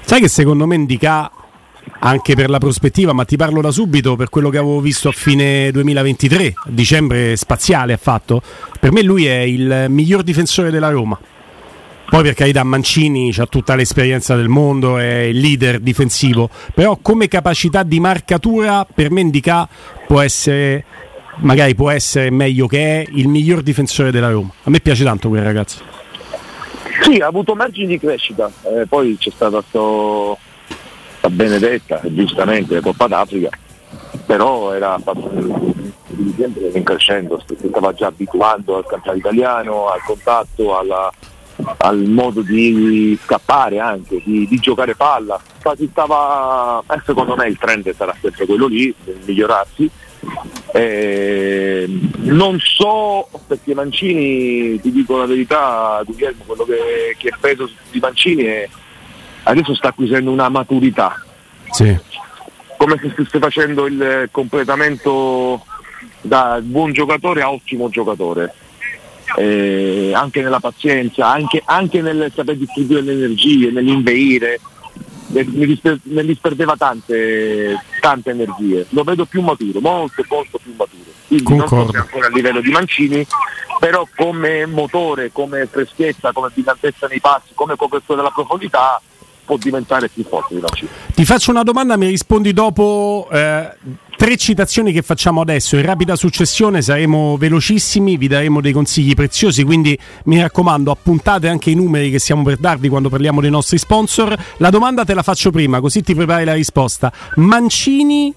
Sai 0.00 0.20
che 0.20 0.28
secondo 0.28 0.66
me 0.66 0.74
indica 0.74 1.30
anche 2.00 2.34
per 2.34 2.50
la 2.50 2.58
prospettiva, 2.58 3.12
ma 3.12 3.24
ti 3.24 3.36
parlo 3.36 3.60
da 3.60 3.70
subito 3.70 4.16
per 4.16 4.28
quello 4.28 4.50
che 4.50 4.58
avevo 4.58 4.80
visto 4.80 5.08
a 5.08 5.12
fine 5.12 5.70
2023, 5.70 6.54
a 6.56 6.68
dicembre 6.68 7.36
spaziale 7.36 7.92
ha 7.92 7.98
fatto. 7.98 8.42
Per 8.78 8.92
me 8.92 9.02
lui 9.02 9.26
è 9.26 9.38
il 9.38 9.86
miglior 9.88 10.22
difensore 10.22 10.70
della 10.70 10.90
Roma. 10.90 11.18
Poi 12.10 12.22
per 12.22 12.32
carità 12.34 12.62
Mancini 12.62 13.30
ha 13.36 13.46
tutta 13.46 13.74
l'esperienza 13.74 14.34
del 14.34 14.48
mondo, 14.48 14.96
è 14.96 15.24
il 15.24 15.38
leader 15.38 15.78
difensivo, 15.78 16.48
però 16.72 16.98
come 17.02 17.28
capacità 17.28 17.82
di 17.82 18.00
marcatura 18.00 18.86
per 18.86 19.10
me 19.10 19.20
Indica 19.20 19.68
può 20.06 20.20
essere 20.20 20.84
magari 21.40 21.74
può 21.74 21.90
essere 21.90 22.30
meglio 22.30 22.66
che 22.66 23.02
è 23.02 23.06
il 23.14 23.28
miglior 23.28 23.62
difensore 23.62 24.10
della 24.10 24.30
Roma. 24.30 24.50
A 24.62 24.70
me 24.70 24.80
piace 24.80 25.04
tanto 25.04 25.28
quel 25.28 25.42
ragazzo. 25.42 25.82
Sì, 27.02 27.18
ha 27.18 27.26
avuto 27.26 27.54
margini 27.54 27.86
di 27.86 27.98
crescita, 27.98 28.50
eh, 28.64 28.86
poi 28.86 29.16
c'è 29.18 29.30
stata 29.30 29.62
sto, 29.66 30.36
sta 31.18 31.28
Benedetta, 31.30 32.00
giustamente, 32.04 32.80
Coppa 32.80 33.06
d'Africa, 33.06 33.50
però 34.24 34.72
era 34.72 34.98
in 36.72 36.82
crescendo, 36.82 37.42
si 37.46 37.68
stava 37.68 37.92
già 37.92 38.06
abituando 38.06 38.76
al 38.76 38.86
campionato 38.86 39.18
italiano, 39.18 39.88
al 39.88 40.02
contatto, 40.02 40.78
alla- 40.78 41.12
al 41.78 41.98
modo 42.04 42.40
di 42.42 43.18
scappare 43.24 43.80
anche, 43.80 44.22
di, 44.24 44.46
di 44.46 44.58
giocare 44.58 44.94
palla. 44.94 45.40
Quasi 45.60 45.88
stava, 45.90 46.82
eh, 46.88 47.00
secondo 47.04 47.34
me 47.34 47.48
il 47.48 47.58
trend 47.58 47.92
sarà 47.94 48.14
sempre 48.20 48.46
quello 48.46 48.66
lì, 48.66 48.94
migliorarsi. 49.24 49.90
Eh, 50.72 51.86
non 52.18 52.58
so 52.60 53.28
perché 53.46 53.74
Mancini, 53.74 54.80
ti 54.80 54.92
dico 54.92 55.16
la 55.16 55.26
verità, 55.26 56.00
Guglielmo, 56.04 56.44
quello 56.46 56.64
che, 56.64 57.16
che 57.18 57.32
penso 57.40 57.68
di 57.90 57.98
Mancini 57.98 58.42
è 58.44 58.68
adesso 59.48 59.74
sta 59.74 59.88
acquisendo 59.88 60.30
una 60.30 60.48
maturità, 60.48 61.20
Sì. 61.70 61.96
come 62.76 62.98
se 63.00 63.10
stesse 63.12 63.38
facendo 63.38 63.86
il 63.86 64.28
completamento 64.30 65.64
da 66.20 66.58
buon 66.62 66.92
giocatore 66.92 67.42
a 67.42 67.50
ottimo 67.50 67.88
giocatore. 67.88 68.54
Eh, 69.36 70.12
anche 70.14 70.40
nella 70.40 70.60
pazienza, 70.60 71.30
anche, 71.30 71.62
anche 71.64 72.00
nel 72.00 72.32
saper 72.34 72.56
distribuire 72.56 73.02
le 73.02 73.12
energie, 73.12 73.70
nell'inveire, 73.70 74.58
ne, 75.28 75.44
disper- 75.44 76.00
ne 76.04 76.24
disperdeva 76.24 76.76
tante, 76.76 77.78
tante 78.00 78.30
energie. 78.30 78.86
Lo 78.90 79.02
vedo 79.02 79.26
più 79.26 79.42
maturo, 79.42 79.80
molto 79.80 80.24
molto 80.28 80.58
più 80.58 80.72
maturo. 80.76 81.10
Quindi 81.26 81.56
non 81.56 81.68
so 81.68 81.74
Concordo. 81.76 81.98
ancora 81.98 82.26
a 82.26 82.30
livello 82.30 82.60
di 82.60 82.70
Mancini, 82.70 83.26
però 83.78 84.06
come 84.16 84.64
motore, 84.64 85.30
come 85.30 85.66
freschezza, 85.66 86.32
come 86.32 86.48
brillantezza 86.52 87.06
nei 87.06 87.20
passi, 87.20 87.50
come 87.54 87.76
copertura 87.76 88.16
della 88.22 88.32
profondità 88.32 89.00
può 89.48 89.56
diventare 89.56 90.10
più 90.10 90.24
forte 90.24 90.54
di 90.54 90.60
Mancini. 90.60 90.90
Ti 91.14 91.24
faccio 91.24 91.50
una 91.50 91.62
domanda, 91.62 91.96
mi 91.96 92.06
rispondi 92.06 92.52
dopo 92.52 93.26
eh, 93.32 93.70
tre 94.14 94.36
citazioni 94.36 94.92
che 94.92 95.00
facciamo 95.00 95.40
adesso. 95.40 95.76
In 95.76 95.86
rapida 95.86 96.16
successione 96.16 96.82
saremo 96.82 97.38
velocissimi, 97.38 98.18
vi 98.18 98.28
daremo 98.28 98.60
dei 98.60 98.72
consigli 98.72 99.14
preziosi, 99.14 99.64
quindi 99.64 99.98
mi 100.24 100.38
raccomando 100.38 100.90
appuntate 100.90 101.48
anche 101.48 101.70
i 101.70 101.74
numeri 101.74 102.10
che 102.10 102.18
stiamo 102.18 102.42
per 102.42 102.58
darvi 102.58 102.90
quando 102.90 103.08
parliamo 103.08 103.40
dei 103.40 103.50
nostri 103.50 103.78
sponsor. 103.78 104.36
La 104.58 104.68
domanda 104.68 105.06
te 105.06 105.14
la 105.14 105.22
faccio 105.22 105.50
prima, 105.50 105.80
così 105.80 106.02
ti 106.02 106.14
prepari 106.14 106.44
la 106.44 106.52
risposta. 106.52 107.10
Mancini 107.36 108.34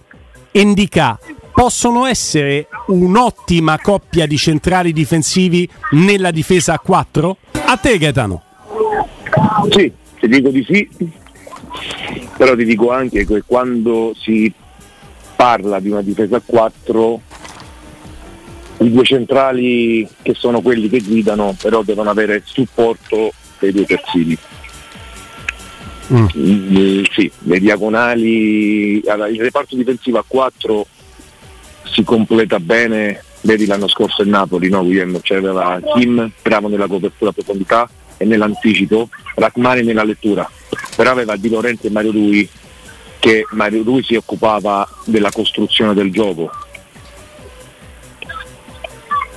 e 0.49 0.63
Ndika 0.63 1.19
possono 1.53 2.05
essere 2.05 2.67
un'ottima 2.87 3.77
coppia 3.79 4.25
di 4.25 4.37
centrali 4.37 4.93
difensivi 4.93 5.69
nella 5.91 6.31
difesa 6.31 6.73
a 6.73 6.79
4? 6.79 7.37
A 7.65 7.75
te 7.75 7.97
Gaetano. 7.97 8.43
Sì, 9.69 9.91
ti 10.21 10.27
dico 10.27 10.49
di 10.49 10.63
sì, 10.63 10.87
però 12.37 12.55
ti 12.55 12.63
dico 12.63 12.91
anche 12.91 13.25
che 13.25 13.41
quando 13.43 14.13
si 14.15 14.53
parla 15.35 15.79
di 15.79 15.89
una 15.89 16.03
difesa 16.03 16.35
a 16.35 16.41
4 16.45 17.21
i 18.81 18.91
due 18.91 19.03
centrali 19.03 20.07
che 20.21 20.35
sono 20.35 20.61
quelli 20.61 20.89
che 20.89 21.01
guidano 21.01 21.55
però 21.59 21.81
devono 21.81 22.11
avere 22.11 22.35
il 22.35 22.43
supporto 22.45 23.31
dei 23.57 23.71
due 23.71 23.85
terzini. 23.85 24.37
Mm, 26.13 27.03
sì, 27.11 27.31
le 27.39 27.59
diagonali, 27.59 29.01
allora, 29.07 29.29
il 29.29 29.41
reparto 29.41 29.75
difensivo 29.75 30.19
a 30.19 30.25
4 30.27 30.85
si 31.83 32.03
completa 32.03 32.59
bene, 32.59 33.23
vedi 33.41 33.65
l'anno 33.65 33.87
scorso 33.87 34.21
il 34.21 34.29
Napoli, 34.29 34.69
no 34.69 34.83
Guglielmo? 34.83 35.19
C'era 35.19 35.79
Kim 35.95 36.31
bravo 36.43 36.67
nella 36.67 36.87
copertura 36.87 37.31
a 37.31 37.33
profondità 37.33 37.89
e 38.21 38.25
nell'anticipo, 38.25 39.09
Rachmani 39.35 39.83
nella 39.83 40.03
lettura, 40.03 40.49
però 40.95 41.11
aveva 41.11 41.35
Di 41.35 41.49
Lorenzo 41.49 41.87
e 41.87 41.89
Mario 41.89 42.11
Rui 42.11 42.49
che 43.19 43.45
Mario 43.51 43.83
Rui 43.83 44.03
si 44.03 44.15
occupava 44.15 44.87
della 45.05 45.31
costruzione 45.31 45.93
del 45.93 46.11
gioco. 46.11 46.49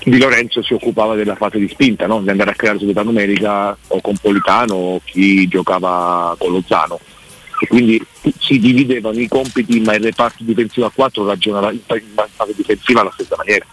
Di 0.05 0.19
Lorenzo 0.19 0.63
si 0.63 0.75
occupava 0.75 1.15
della 1.15 1.35
fase 1.35 1.59
di 1.59 1.69
spinta, 1.69 2.07
no? 2.07 2.21
di 2.21 2.29
andare 2.29 2.51
a 2.51 2.55
creare 2.55 2.79
società 2.79 3.03
numerica 3.03 3.77
o 3.89 4.01
con 4.01 4.17
Politano 4.17 4.75
o 4.75 5.01
chi 5.05 5.49
giocava 5.49 6.35
con 6.39 6.53
Lozano. 6.53 6.99
E 7.59 7.67
quindi 7.67 8.03
si 8.39 8.59
dividevano 8.59 9.19
i 9.19 9.29
compiti 9.29 9.81
ma 9.81 9.95
il 9.95 10.03
reparto 10.03 10.45
difensivo 10.45 10.87
a 10.87 10.91
4 10.91 11.27
ragionava 11.27 11.71
in 11.71 11.81
fase 11.87 12.53
difensiva 12.55 13.01
alla 13.01 13.13
stessa 13.13 13.37
maniera 13.37 13.65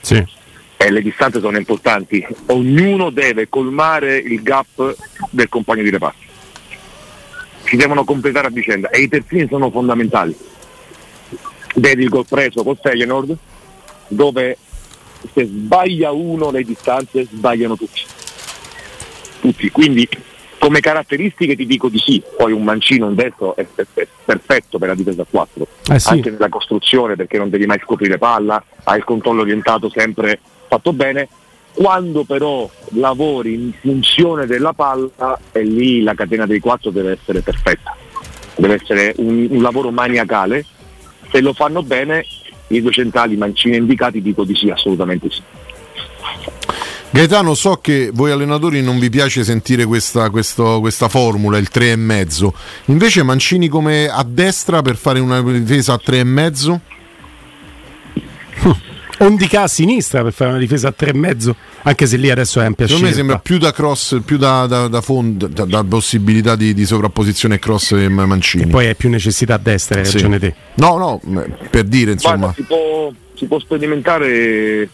Sì. 0.00 0.22
E 0.82 0.90
le 0.90 1.02
distanze 1.02 1.40
sono 1.40 1.58
importanti, 1.58 2.26
ognuno 2.46 3.10
deve 3.10 3.50
colmare 3.50 4.16
il 4.16 4.40
gap 4.42 4.96
del 5.28 5.50
compagno 5.50 5.82
di 5.82 5.90
reparto. 5.90 6.18
Si 7.64 7.76
devono 7.76 8.02
completare 8.04 8.46
a 8.46 8.50
vicenda 8.50 8.88
e 8.88 9.02
i 9.02 9.08
terzini 9.08 9.46
sono 9.46 9.70
fondamentali. 9.70 10.34
Vedi 11.74 12.02
il 12.04 12.08
gol 12.08 12.24
preso 12.26 12.62
col 12.62 12.78
Feyenoord 12.82 13.36
dove 14.08 14.56
se 15.34 15.44
sbaglia 15.44 16.12
uno 16.12 16.50
le 16.50 16.62
distanze 16.62 17.26
sbagliano 17.30 17.76
tutti. 17.76 18.00
Tutti, 19.42 19.70
quindi 19.70 20.08
come 20.58 20.80
caratteristiche 20.80 21.56
ti 21.56 21.66
dico 21.66 21.90
di 21.90 21.98
sì, 21.98 22.22
poi 22.38 22.52
un 22.52 22.64
mancino 22.64 23.06
un 23.06 23.14
destro 23.14 23.54
è 23.54 23.66
perfetto 24.24 24.78
per 24.78 24.88
la 24.88 24.94
difesa 24.94 25.22
a 25.22 25.26
4, 25.28 25.66
Eh 25.92 25.98
sì. 25.98 26.08
anche 26.08 26.30
nella 26.30 26.48
costruzione 26.48 27.16
perché 27.16 27.36
non 27.36 27.50
devi 27.50 27.66
mai 27.66 27.80
scoprire 27.82 28.16
palla, 28.16 28.62
hai 28.84 28.96
il 28.98 29.04
controllo 29.04 29.42
orientato 29.42 29.90
sempre 29.90 30.40
fatto 30.70 30.92
bene, 30.92 31.28
quando 31.72 32.22
però 32.22 32.70
lavori 32.90 33.54
in 33.54 33.72
funzione 33.80 34.46
della 34.46 34.72
palla 34.72 35.38
e 35.50 35.64
lì 35.64 36.02
la 36.02 36.14
catena 36.14 36.46
dei 36.46 36.60
quattro 36.60 36.90
deve 36.90 37.18
essere 37.20 37.40
perfetta, 37.40 37.96
deve 38.54 38.74
essere 38.80 39.14
un, 39.16 39.48
un 39.50 39.60
lavoro 39.60 39.90
maniacale, 39.90 40.64
se 41.30 41.40
lo 41.40 41.52
fanno 41.52 41.82
bene 41.82 42.24
i 42.68 42.80
due 42.80 42.92
centrali 42.92 43.36
mancini 43.36 43.76
indicati 43.76 44.22
dico 44.22 44.44
di 44.44 44.54
sì, 44.54 44.70
assolutamente 44.70 45.28
sì. 45.28 45.42
Gaetano, 47.12 47.54
so 47.54 47.78
che 47.78 48.10
voi 48.12 48.30
allenatori 48.30 48.80
non 48.82 49.00
vi 49.00 49.10
piace 49.10 49.42
sentire 49.42 49.84
questa, 49.84 50.30
questo- 50.30 50.78
questa 50.78 51.08
formula, 51.08 51.58
il 51.58 51.68
3,5. 51.72 52.52
Invece 52.86 53.24
Mancini 53.24 53.66
come 53.66 54.06
a 54.06 54.22
destra 54.24 54.80
per 54.80 54.94
fare 54.94 55.18
una 55.18 55.42
difesa 55.42 55.94
a 55.94 56.00
3,5? 56.00 56.78
Ondica 59.22 59.62
a 59.62 59.68
sinistra 59.68 60.22
per 60.22 60.32
fare 60.32 60.50
una 60.50 60.58
difesa 60.58 60.88
a 60.88 60.92
tre 60.92 61.10
e 61.10 61.14
mezzo, 61.14 61.54
anche 61.82 62.06
se 62.06 62.16
lì 62.16 62.30
adesso 62.30 62.58
è 62.60 62.64
ampia 62.64 62.86
Secondo 62.86 63.08
me 63.08 63.12
scelta. 63.12 63.28
sembra 63.28 63.38
più 63.38 63.58
da 63.58 63.70
cross, 63.70 64.18
più 64.24 64.38
da, 64.38 64.66
da, 64.66 64.88
da 64.88 65.00
fondo, 65.02 65.46
da, 65.46 65.66
da 65.66 65.84
possibilità 65.84 66.56
di, 66.56 66.72
di 66.72 66.86
sovrapposizione 66.86 67.58
cross 67.58 67.92
e 67.92 68.08
Mancini. 68.08 68.66
Poi 68.70 68.86
hai 68.86 68.94
più 68.94 69.10
necessità 69.10 69.54
a 69.54 69.58
destra, 69.58 69.98
hai 70.00 70.06
Sì. 70.06 70.14
ragione 70.14 70.38
te. 70.38 70.54
No, 70.76 70.96
no, 70.96 71.20
per 71.68 71.84
dire 71.84 72.12
insomma. 72.12 72.36
Guarda, 72.36 72.54
si 72.54 72.62
può, 72.62 73.12
si 73.34 73.44
può 73.44 73.58
sperimentare 73.58 74.88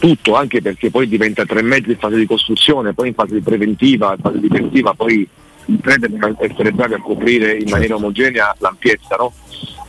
tutto, 0.00 0.34
anche 0.34 0.60
perché 0.60 0.90
poi 0.90 1.06
diventa 1.06 1.44
tre 1.46 1.62
mezzi 1.62 1.90
in 1.90 1.98
fase 1.98 2.16
di 2.16 2.26
costruzione, 2.26 2.92
poi 2.92 3.08
in 3.08 3.14
fase 3.14 3.34
di 3.34 3.40
preventiva, 3.40 4.14
in 4.16 4.20
fase 4.20 4.40
difensiva, 4.40 4.94
poi 4.94 5.28
i 5.66 5.78
tre 5.80 5.96
devono 5.96 6.36
essere 6.40 6.72
bravi 6.72 6.94
a 6.94 7.00
coprire 7.00 7.52
in 7.56 7.70
maniera 7.70 7.94
omogenea 7.94 8.52
l'ampiezza, 8.58 9.14
no? 9.14 9.32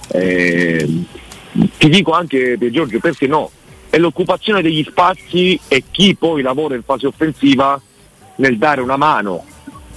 Eh, 0.09 0.87
ti 1.77 1.89
dico 1.89 2.11
anche 2.11 2.55
per 2.57 2.71
Giorgio 2.71 2.99
perché 2.99 3.27
no? 3.27 3.51
È 3.89 3.97
l'occupazione 3.97 4.61
degli 4.61 4.83
spazi 4.83 5.59
e 5.67 5.83
chi 5.91 6.15
poi 6.15 6.41
lavora 6.41 6.75
in 6.75 6.81
fase 6.83 7.05
offensiva 7.05 7.79
nel 8.37 8.57
dare 8.57 8.81
una 8.81 8.97
mano 8.97 9.45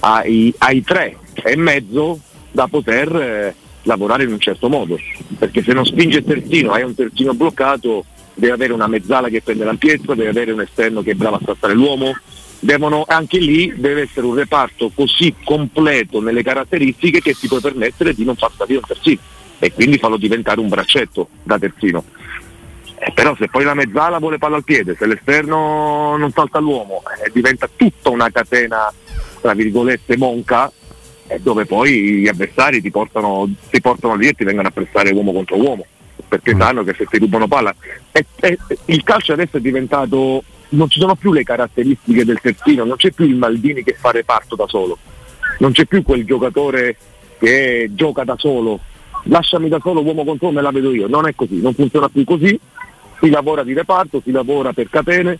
ai, 0.01 0.53
ai 0.59 0.83
tre 0.83 1.17
e 1.33 1.55
mezzo 1.55 2.19
da 2.51 2.67
poter 2.67 3.15
eh, 3.15 3.55
lavorare 3.83 4.23
in 4.23 4.33
un 4.33 4.39
certo 4.39 4.69
modo. 4.69 4.99
Perché 5.39 5.63
se 5.63 5.73
non 5.73 5.85
spinge 5.85 6.19
il 6.19 6.25
terzino, 6.25 6.73
hai 6.73 6.83
un 6.83 6.93
terzino 6.93 7.33
bloccato, 7.33 8.05
deve 8.35 8.53
avere 8.53 8.73
una 8.73 8.87
mezzala 8.87 9.29
che 9.29 9.41
prende 9.41 9.65
l'ampiezza, 9.65 10.13
deve 10.13 10.29
avere 10.29 10.51
un 10.51 10.61
esterno 10.61 11.01
che 11.01 11.11
è 11.11 11.15
bravo 11.15 11.37
a 11.37 11.41
trattare 11.43 11.73
l'uomo. 11.73 12.15
Devono, 12.59 13.03
anche 13.07 13.39
lì 13.39 13.73
deve 13.75 14.01
essere 14.01 14.25
un 14.25 14.35
reparto 14.35 14.91
così 14.93 15.33
completo 15.43 16.21
nelle 16.21 16.43
caratteristiche 16.43 17.21
che 17.21 17.33
ti 17.33 17.47
può 17.47 17.59
permettere 17.59 18.13
di 18.13 18.23
non 18.23 18.35
far 18.35 18.51
salire 18.55 18.79
un 18.79 18.85
terzino 18.85 19.19
e 19.59 19.71
quindi 19.73 19.97
farlo 19.97 20.17
diventare 20.17 20.59
un 20.59 20.69
braccetto 20.69 21.29
da 21.43 21.57
terzino. 21.57 22.03
Eh, 22.99 23.11
però 23.13 23.35
se 23.35 23.47
poi 23.47 23.63
la 23.63 23.75
mezzala 23.75 24.17
vuole 24.17 24.37
palla 24.39 24.55
al 24.55 24.63
piede, 24.63 24.95
se 24.97 25.05
l'esterno 25.05 26.17
non 26.17 26.31
salta 26.31 26.59
l'uomo, 26.59 27.03
eh, 27.23 27.29
diventa 27.31 27.69
tutta 27.75 28.09
una 28.09 28.29
catena, 28.31 28.91
tra 29.39 29.53
virgolette, 29.53 30.17
monca, 30.17 30.71
eh, 31.27 31.39
dove 31.39 31.65
poi 31.65 32.19
gli 32.21 32.27
avversari 32.27 32.81
ti 32.81 32.89
portano, 32.89 33.47
ti 33.69 33.81
portano 33.81 34.15
lì 34.15 34.27
e 34.27 34.33
ti 34.33 34.43
vengono 34.43 34.69
a 34.69 34.71
prestare 34.71 35.11
uomo 35.11 35.31
contro 35.31 35.57
uomo, 35.57 35.85
perché 36.27 36.55
Mm. 36.55 36.59
sanno 36.59 36.83
che 36.83 36.95
se 36.97 37.05
ti 37.05 37.19
rubano 37.19 37.47
palla. 37.47 37.75
Il 38.85 39.03
calcio 39.03 39.33
adesso 39.33 39.57
è 39.57 39.61
diventato, 39.61 40.43
non 40.69 40.89
ci 40.89 40.99
sono 40.99 41.15
più 41.15 41.33
le 41.33 41.43
caratteristiche 41.43 42.25
del 42.25 42.39
terzino, 42.41 42.83
non 42.83 42.97
c'è 42.97 43.11
più 43.11 43.25
il 43.25 43.35
Maldini 43.35 43.83
che 43.83 43.93
fa 43.93 44.09
reparto 44.09 44.55
da 44.55 44.67
solo, 44.67 44.97
non 45.59 45.71
c'è 45.71 45.85
più 45.85 46.01
quel 46.01 46.25
giocatore 46.25 46.95
che 47.37 47.89
gioca 47.91 48.23
da 48.23 48.35
solo, 48.37 48.79
lasciami 49.27 49.69
da 49.69 49.79
solo 49.81 50.01
uomo 50.01 50.23
contro 50.23 50.51
me 50.51 50.61
la 50.61 50.71
vedo 50.71 50.93
io, 50.93 51.07
non 51.07 51.27
è 51.27 51.35
così, 51.35 51.61
non 51.61 51.73
funziona 51.73 52.09
più 52.09 52.23
così, 52.23 52.59
si 53.19 53.29
lavora 53.29 53.63
di 53.63 53.73
reparto, 53.73 54.21
si 54.23 54.31
lavora 54.31 54.73
per 54.73 54.89
catene, 54.89 55.37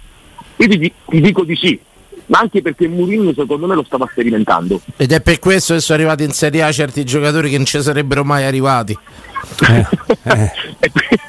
io 0.58 0.68
ti, 0.68 0.92
ti 1.06 1.22
dico 1.22 1.44
di 1.44 1.56
sì, 1.56 1.80
ma 2.28 2.40
anche 2.40 2.62
perché 2.62 2.88
Mourinho 2.88 3.34
secondo 3.34 3.68
me 3.68 3.76
lo 3.76 3.84
stava 3.84 4.08
sperimentando. 4.10 4.82
Ed 4.96 5.12
è 5.12 5.22
per 5.22 5.40
questo 5.40 5.74
che 5.74 5.80
sono 5.80 6.00
arrivati 6.00 6.24
in 6.24 6.32
Serie 6.32 6.64
A 6.64 6.72
certi 6.72 7.04
giocatori 7.04 7.50
che 7.50 7.58
non 7.58 7.66
ci 7.66 7.82
sarebbero 7.82 8.24
mai 8.24 8.44
arrivati. 8.44 8.98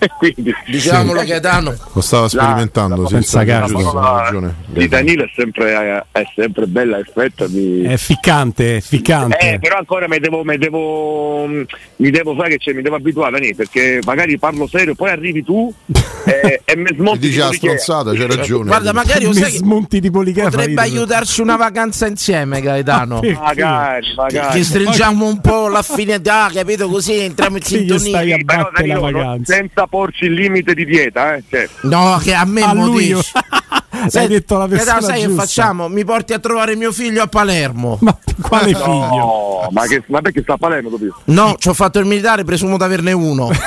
E 0.00 0.08
quindi, 0.16 0.54
Diciamolo 0.66 1.24
Gaetano. 1.24 1.74
Lo 1.92 2.00
stava 2.00 2.28
sperimentando, 2.28 3.06
sì, 3.06 3.14
senza 3.14 3.40
sì, 3.40 3.46
caso. 3.46 3.92
la 3.92 4.52
di 4.66 4.86
Danilo 4.86 5.24
è 5.24 5.30
sempre, 5.34 6.04
è 6.12 6.22
sempre 6.34 6.66
bella 6.66 6.98
effetta 6.98 7.46
di... 7.46 7.82
È 7.82 7.96
ficcante, 7.96 8.76
è 8.76 8.80
ficcante. 8.80 9.38
Eh, 9.38 9.58
però 9.58 9.78
ancora 9.78 10.06
mi 10.06 10.18
devo, 10.18 10.44
mi 10.44 10.56
devo, 10.56 11.46
mi 11.46 12.10
devo 12.10 12.34
fare 12.34 12.50
che 12.50 12.58
c'è, 12.58 12.72
mi 12.72 12.82
devo 12.82 12.96
abituare 12.96 13.32
Dani, 13.32 13.54
perché 13.54 14.00
magari 14.04 14.38
parlo 14.38 14.68
serio, 14.68 14.94
poi 14.94 15.10
arrivi 15.10 15.42
tu 15.42 15.72
e, 16.24 16.60
e 16.64 16.76
mi 16.76 16.84
Ti 16.84 16.94
smonti 16.96 17.18
dice 17.18 17.38
la 17.40 17.48
di 17.48 17.56
stronzata, 17.56 18.12
c'è 18.12 18.26
ragione. 18.26 18.66
Guarda, 18.66 18.92
magari 18.92 19.26
Mi 19.26 19.34
sai 19.34 19.50
smonti 19.50 20.00
tipo 20.00 20.20
l'Ikea 20.20 20.50
potrebbe 20.50 20.80
aiutarci 20.80 21.40
una 21.40 21.56
vacanza 21.56 22.06
insieme, 22.06 22.60
Gaetano. 22.60 23.20
Perché? 23.20 23.38
Magari, 23.38 24.14
magari. 24.14 24.58
Che 24.58 24.64
stringiamo 24.64 25.26
un 25.26 25.40
po' 25.40 25.68
l'affinità, 25.68 26.48
capito? 26.52 26.88
Così 26.88 27.18
entriamo 27.18 27.56
in 27.56 27.62
Che 27.62 27.97
stai 27.98 28.32
a 28.32 28.38
Però 28.44 28.62
battere 28.62 28.86
la 28.88 28.98
vacanza. 29.00 29.52
senza 29.54 29.86
porci 29.86 30.24
il 30.26 30.32
limite 30.34 30.74
di 30.74 30.84
dieta, 30.84 31.34
eh? 31.34 31.42
cioè, 31.48 31.68
No, 31.82 32.18
che 32.22 32.34
a 32.34 32.44
me 32.44 32.62
A 32.62 32.72
lui 32.74 33.14
dici. 33.14 33.32
hai 34.18 34.28
detto 34.28 34.56
la 34.58 34.68
persona 34.68 35.00
sai 35.00 35.20
che 35.20 35.26
giusta. 35.26 35.42
facciamo? 35.42 35.88
Mi 35.88 36.04
porti 36.04 36.32
a 36.32 36.38
trovare 36.38 36.76
mio 36.76 36.92
figlio 36.92 37.22
a 37.22 37.26
Palermo. 37.26 37.98
Ma 38.00 38.16
quale 38.40 38.74
figlio? 38.74 38.86
no, 38.86 39.68
ma, 39.70 39.86
che, 39.86 40.02
ma 40.06 40.20
perché 40.20 40.42
sta 40.42 40.54
a 40.54 40.56
Palermo 40.58 40.88
dopo? 40.90 41.04
No, 41.24 41.56
ci 41.58 41.68
ho 41.68 41.74
fatto 41.74 41.98
il 41.98 42.06
militare, 42.06 42.44
presumo 42.44 42.76
di 42.76 42.82
averne 42.84 43.12
uno. 43.12 43.50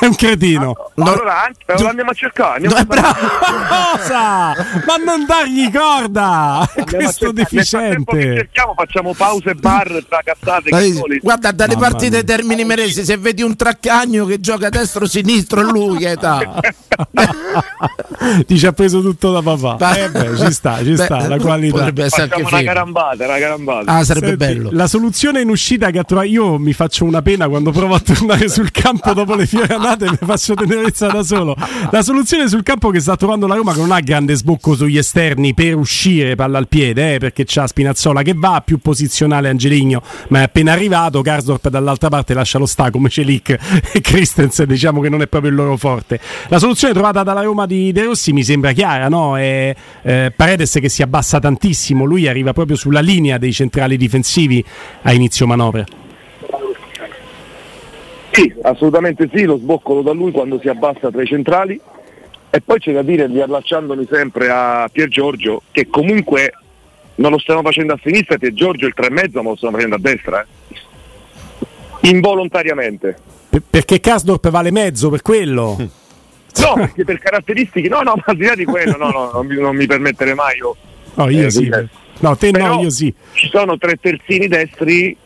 È 0.00 0.06
un 0.06 0.14
cretino. 0.14 0.74
No. 0.94 1.04
allora 1.04 1.50
lo 1.78 1.88
andiamo 1.88 2.10
a 2.10 2.14
cercare, 2.14 2.54
andiamo 2.56 2.74
No, 2.74 2.80
a 2.80 2.82
è 2.82 2.86
bravo. 2.86 3.18
Cosa? 3.96 4.54
Ma 4.86 4.96
non 5.04 5.26
dargli 5.26 5.70
corda! 5.70 6.68
È 6.74 6.80
Andiamo 6.80 6.84
a 6.84 6.84
questo 6.84 7.32
cercare. 7.32 7.32
Nel 7.32 7.34
deficiente. 7.34 8.34
cerchiamo, 8.36 8.74
facciamo 8.76 9.14
pause, 9.14 9.54
bar, 9.54 10.04
tra 10.08 10.20
cazzate, 10.24 10.70
Dai. 10.70 11.00
Guarda, 11.20 11.52
dalle 11.52 11.74
Mamma 11.74 11.88
partite 11.88 12.10
mia. 12.16 12.22
Termini 12.24 12.64
Meresi, 12.64 13.04
se 13.04 13.16
vedi 13.18 13.42
un 13.42 13.54
traccagno 13.56 14.24
che 14.24 14.40
gioca 14.40 14.68
destro-sinistro, 14.70 15.60
è 15.60 15.64
lui 15.64 15.98
che 15.98 16.10
età. 16.10 16.60
Ti 18.46 18.58
ci 18.58 18.66
ha 18.66 18.72
preso 18.72 19.00
tutto 19.00 19.32
da 19.32 19.42
papà. 19.42 19.96
Eh 19.96 20.10
beh, 20.10 20.36
ci 20.36 20.52
sta, 20.52 20.82
ci 20.82 20.96
sta, 20.96 21.16
Beh, 21.18 21.28
la 21.28 21.38
qualità. 21.38 21.76
Potrebbe 21.76 22.04
essere 22.04 22.28
Facciamo 22.28 22.44
anche 22.48 22.54
una 22.56 22.62
carambata, 22.64 23.24
una 23.24 23.38
carambata. 23.38 23.92
Ah, 23.92 24.04
sarebbe 24.04 24.36
Senti, 24.36 24.44
bello. 24.44 24.68
La 24.72 24.86
soluzione 24.86 25.40
in 25.40 25.48
uscita 25.48 25.90
che 25.90 25.98
ha 25.98 26.04
trovato 26.04 26.28
io 26.28 26.58
mi 26.58 26.72
faccio 26.72 27.04
una 27.04 27.22
pena 27.22 27.48
quando 27.48 27.70
provo 27.70 27.94
a 27.94 28.00
tornare 28.00 28.48
sul 28.48 28.70
campo 28.70 29.12
dopo 29.12 29.34
le 29.34 29.46
fioranate 29.90 30.10
mi 30.10 30.26
faccio 30.26 30.54
tenerezza 30.54 31.08
da 31.08 31.22
solo. 31.22 31.56
La 31.90 32.02
soluzione 32.02 32.48
sul 32.48 32.62
campo 32.62 32.90
che 32.90 33.00
sta 33.00 33.16
trovando 33.16 33.46
la 33.46 33.54
Roma 33.54 33.72
che 33.72 33.80
non 33.80 33.90
ha 33.92 34.00
grande 34.00 34.34
sbocco 34.34 34.74
sugli 34.74 34.98
esterni 34.98 35.54
per 35.54 35.76
uscire 35.76 36.34
palla 36.34 36.58
al 36.58 36.68
piede, 36.68 37.14
eh, 37.14 37.18
perché 37.18 37.44
c'ha 37.46 37.66
Spinazzola 37.66 38.22
che 38.22 38.34
va, 38.36 38.62
più 38.64 38.78
posizionale 38.78 39.48
Angeligno, 39.48 40.02
ma 40.28 40.40
è 40.40 40.42
appena 40.42 40.72
arrivato, 40.72 41.22
Karsdorp 41.22 41.68
dall'altra 41.68 42.08
parte 42.08 42.34
lascia 42.34 42.58
lo 42.58 42.66
sta 42.66 42.90
come 42.90 43.08
Celic 43.08 43.56
e 43.92 44.00
Christensen, 44.00 44.66
diciamo 44.66 45.00
che 45.00 45.08
non 45.08 45.22
è 45.22 45.26
proprio 45.26 45.50
il 45.50 45.56
loro 45.56 45.76
forte. 45.76 46.20
La 46.48 46.58
soluzione 46.58 46.92
trovata 46.92 47.22
dalla 47.22 47.42
Roma 47.42 47.66
di 47.66 47.92
De 47.92 48.04
Rossi 48.04 48.32
mi 48.32 48.44
sembra 48.44 48.72
chiara, 48.72 49.08
no? 49.08 49.36
È 49.36 49.74
eh, 50.02 50.32
Paredes 50.34 50.78
che 50.80 50.88
si 50.88 51.02
abbassa 51.02 51.38
tantissimo, 51.38 52.04
lui 52.04 52.28
arriva 52.28 52.52
proprio 52.52 52.76
sulla 52.76 53.00
linea 53.00 53.38
dei 53.38 53.52
centrali 53.52 53.96
difensivi 53.96 54.64
a 55.02 55.12
inizio 55.12 55.46
manovra. 55.46 55.84
Sì, 58.32 58.54
assolutamente 58.62 59.28
sì, 59.32 59.44
lo 59.44 59.56
sboccolo 59.56 60.02
da 60.02 60.12
lui 60.12 60.30
quando 60.30 60.58
si 60.60 60.68
abbassa 60.68 61.10
tra 61.10 61.22
i 61.22 61.26
centrali. 61.26 61.80
E 62.52 62.60
poi 62.60 62.78
c'è 62.78 62.92
da 62.92 63.02
dire, 63.02 63.26
riallacciandomi 63.26 64.06
sempre 64.10 64.48
a 64.50 64.88
Pier 64.92 65.08
Giorgio, 65.08 65.62
che 65.70 65.88
comunque 65.88 66.52
non 67.16 67.30
lo 67.30 67.38
stiamo 67.38 67.62
facendo 67.62 67.92
a 67.92 68.00
sinistra, 68.02 68.38
Pier 68.38 68.52
Giorgio 68.52 68.86
il 68.86 68.94
3,5 68.96 69.30
ma 69.34 69.50
lo 69.50 69.56
stiamo 69.56 69.74
facendo 69.76 69.94
a 69.96 69.98
destra. 70.00 70.40
eh. 70.42 72.08
Involontariamente. 72.08 73.16
Per- 73.50 73.62
perché 73.68 74.00
Karsdorp 74.00 74.48
vale 74.50 74.70
mezzo 74.70 75.10
per 75.10 75.22
quello. 75.22 75.76
No, 76.52 76.74
perché 76.74 77.04
per 77.04 77.18
caratteristiche, 77.20 77.88
no, 77.88 78.00
no, 78.02 78.14
ma 78.16 78.22
al 78.26 78.36
di 78.36 78.44
là 78.44 78.56
di 78.56 78.64
quello, 78.64 78.96
no, 78.96 79.10
no, 79.10 79.30
non 79.32 79.46
mi, 79.46 79.54
non 79.54 79.74
mi 79.76 79.86
permetterei 79.86 80.34
mai 80.34 80.56
io. 80.56 80.74
No, 81.14 81.28
io 81.30 81.46
Eh, 81.46 81.50
sì. 81.50 81.70
No, 82.18 82.36
te 82.36 82.50
Però 82.50 82.74
no, 82.74 82.82
io 82.82 82.90
sì. 82.90 83.14
Ci 83.34 83.48
sono 83.50 83.78
tre 83.78 83.94
terzini 83.94 84.48
destri 84.48 85.16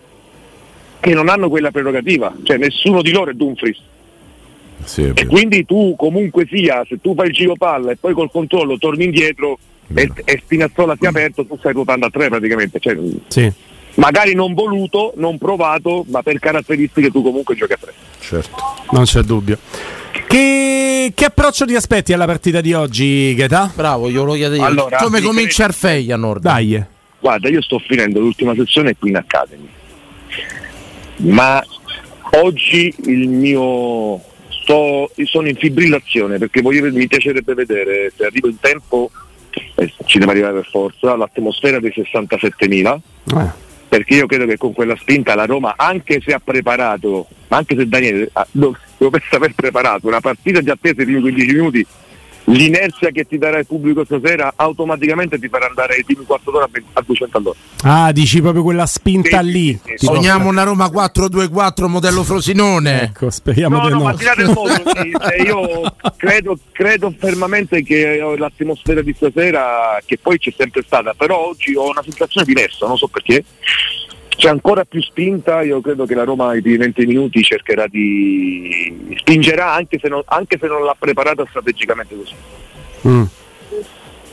che 1.05 1.13
non 1.15 1.29
hanno 1.29 1.51
quella 1.51 1.71
prerogativa, 1.71 2.35
cioè 2.45 2.57
nessuno 2.57 3.03
di 3.03 3.13
loro 3.13 3.31
è 3.31 3.35
Dumfries. 3.35 3.79
Sì, 4.85 5.03
è 5.03 5.13
E 5.15 5.27
quindi 5.27 5.65
tu 5.67 5.95
comunque 5.99 6.47
sia, 6.51 6.83
se 6.89 6.99
tu 7.01 7.15
fai 7.15 7.29
il 7.29 7.35
giro 7.35 7.55
palla 7.57 7.91
e 7.93 7.97
poi 7.97 8.15
col 8.15 8.31
controllo 8.31 8.79
torni 8.79 9.05
indietro 9.05 9.59
e, 9.95 10.11
e 10.25 10.41
Spinazzola 10.43 10.97
si 10.99 11.05
è 11.05 11.09
aperto, 11.09 11.45
tu 11.45 11.57
stai 11.59 11.73
ruotando 11.75 12.07
a 12.07 12.11
tre 12.11 12.29
praticamente. 12.29 12.81
Cioè, 12.81 12.97
Sì. 13.29 13.53
magari 13.97 14.35
non 14.35 14.55
voluto, 14.55 15.13
non 15.17 15.37
provato, 15.37 16.05
ma 16.09 16.23
per 16.23 16.39
caratteristiche 16.39 17.11
tu 17.11 17.23
comunque 17.23 17.55
giochi 17.55 17.73
a 17.75 17.79
tre. 17.79 17.93
certo. 18.21 18.57
Non 18.93 19.05
c'è 19.05 19.21
dubbio. 19.23 19.59
Che, 20.27 21.13
che 21.15 21.25
approccio 21.27 21.67
ti 21.67 21.75
aspetti 21.75 22.13
alla 22.15 22.25
partita 22.27 22.61
di 22.63 22.73
oggi, 22.73 23.35
Gaetà? 23.35 23.71
Bravo, 23.75 24.09
io 24.09 24.25
lo 24.25 24.33
chiedo 24.35 24.55
io. 24.55 24.65
Allora, 24.65 24.97
Come 24.99 25.21
mi 25.21 25.27
comincia 25.27 25.67
il 25.67 25.73
Feyenoord? 25.75 26.41
Dai. 26.43 26.83
Guarda, 27.21 27.49
io 27.49 27.61
sto 27.63 27.79
finendo 27.79 28.21
l'ultima 28.21 28.55
sezione 28.55 28.97
qui 28.99 29.11
in 29.11 29.17
Academy, 29.17 29.69
ma 31.25 31.63
oggi 32.33 32.95
il 33.07 33.29
mio 33.29 34.21
sto, 34.49 35.11
sono 35.25 35.49
in 35.49 35.57
fibrillazione 35.57 36.39
perché 36.39 36.61
voglio, 36.63 36.91
mi 36.93 37.07
piacerebbe 37.07 37.55
vedere 37.55 38.13
se 38.17 38.25
arrivo 38.25 38.49
in 38.49 38.59
tempo, 38.61 39.11
eh, 39.77 39.93
ci 40.05 40.19
deve 40.19 40.33
arrivare 40.33 40.55
per 40.55 40.69
forza, 40.71 41.17
l'atmosfera 41.17 41.79
dei 41.81 41.93
67.000 41.95 43.01
Eh. 43.37 43.51
perché 43.89 44.15
io 44.15 44.27
credo 44.27 44.47
che 44.47 44.57
con 44.57 44.73
quella 44.73 44.97
spinta 44.97 45.35
la 45.35 45.45
Roma, 45.45 45.75
anche 45.77 46.21
se 46.25 46.33
ha 46.33 46.41
preparato, 46.43 47.27
ma 47.49 47.59
anche 47.59 47.77
se 47.77 47.87
Daniele 47.89 48.29
ha- 48.33 48.47
dov- 48.51 48.77
dovesse 48.99 49.35
aver 49.37 49.53
preparato 49.55 50.07
una 50.07 50.21
partita 50.21 50.61
di 50.61 50.71
attesa 50.71 51.05
di 51.05 51.15
15 51.21 51.53
minuti, 51.55 51.87
l'inerzia 52.45 53.11
che 53.11 53.25
ti 53.27 53.39
darà 53.39 53.59
il 53.59 53.67
pubblico 53.67 54.05
stasera 54.05 54.53
automaticamente 54.57 55.39
ti 55.39 55.49
farà 55.49 55.67
andare 55.67 55.95
ai 55.95 56.05
primi 56.05 56.25
4 56.25 56.53
ore 56.53 56.65
a, 56.65 56.69
20 56.71 56.89
a 56.93 57.03
200 57.05 57.39
all'ora. 57.39 57.59
Ah, 57.83 58.13
dici 58.13 58.41
proprio 58.41 58.63
quella 58.63 58.87
spinta 58.87 59.41
Sì, 59.41 59.51
lì. 59.51 59.81
sì, 59.85 59.93
sì. 59.97 60.07
Sogniamo 60.07 60.49
una 60.49 60.63
Roma 60.63 60.87
4-2-4 60.87 61.87
modello 61.87 62.23
Frosinone. 62.23 63.03
Ecco, 63.03 63.31
speriamo 63.31 63.77
No, 63.79 63.85
di 63.87 63.93
no, 63.93 63.99
no. 63.99 64.05
ma 64.05 64.15
modo, 64.53 64.73
io 65.45 65.97
credo, 66.17 66.59
credo 66.73 67.15
fermamente 67.19 67.83
che 67.83 68.19
l'atmosfera 68.37 69.03
di 69.03 69.13
stasera, 69.15 69.99
che 70.05 70.19
poi 70.19 70.39
c'è 70.39 70.53
sempre 70.57 70.83
stata, 70.87 71.15
però 71.15 71.49
oggi 71.49 71.75
ho 71.75 71.89
una 71.89 72.03
sensazione 72.03 72.47
diversa, 72.47 72.87
non 72.87 72.97
so 72.97 73.09
perché. 73.09 73.45
C'è 74.45 74.51
ancora 74.51 74.85
più 74.85 75.01
spinta, 75.01 75.63
io 75.63 75.81
credo 75.81 76.05
che 76.05 76.15
la 76.15 76.25
Roma 76.25 76.55
i 76.55 76.61
primi 76.61 76.77
20 76.77 77.07
minuti 77.07 77.43
cercherà 77.43 77.87
di 77.87 79.15
spingerà 79.17 79.73
anche 79.73 79.99
se 79.99 80.07
non, 80.09 80.21
anche 80.27 80.59
se 80.61 80.67
non 80.67 80.85
l'ha 80.85 80.95
preparata 80.99 81.47
strategicamente 81.49 82.15
così. 82.15 82.35
Mm. 83.09 83.23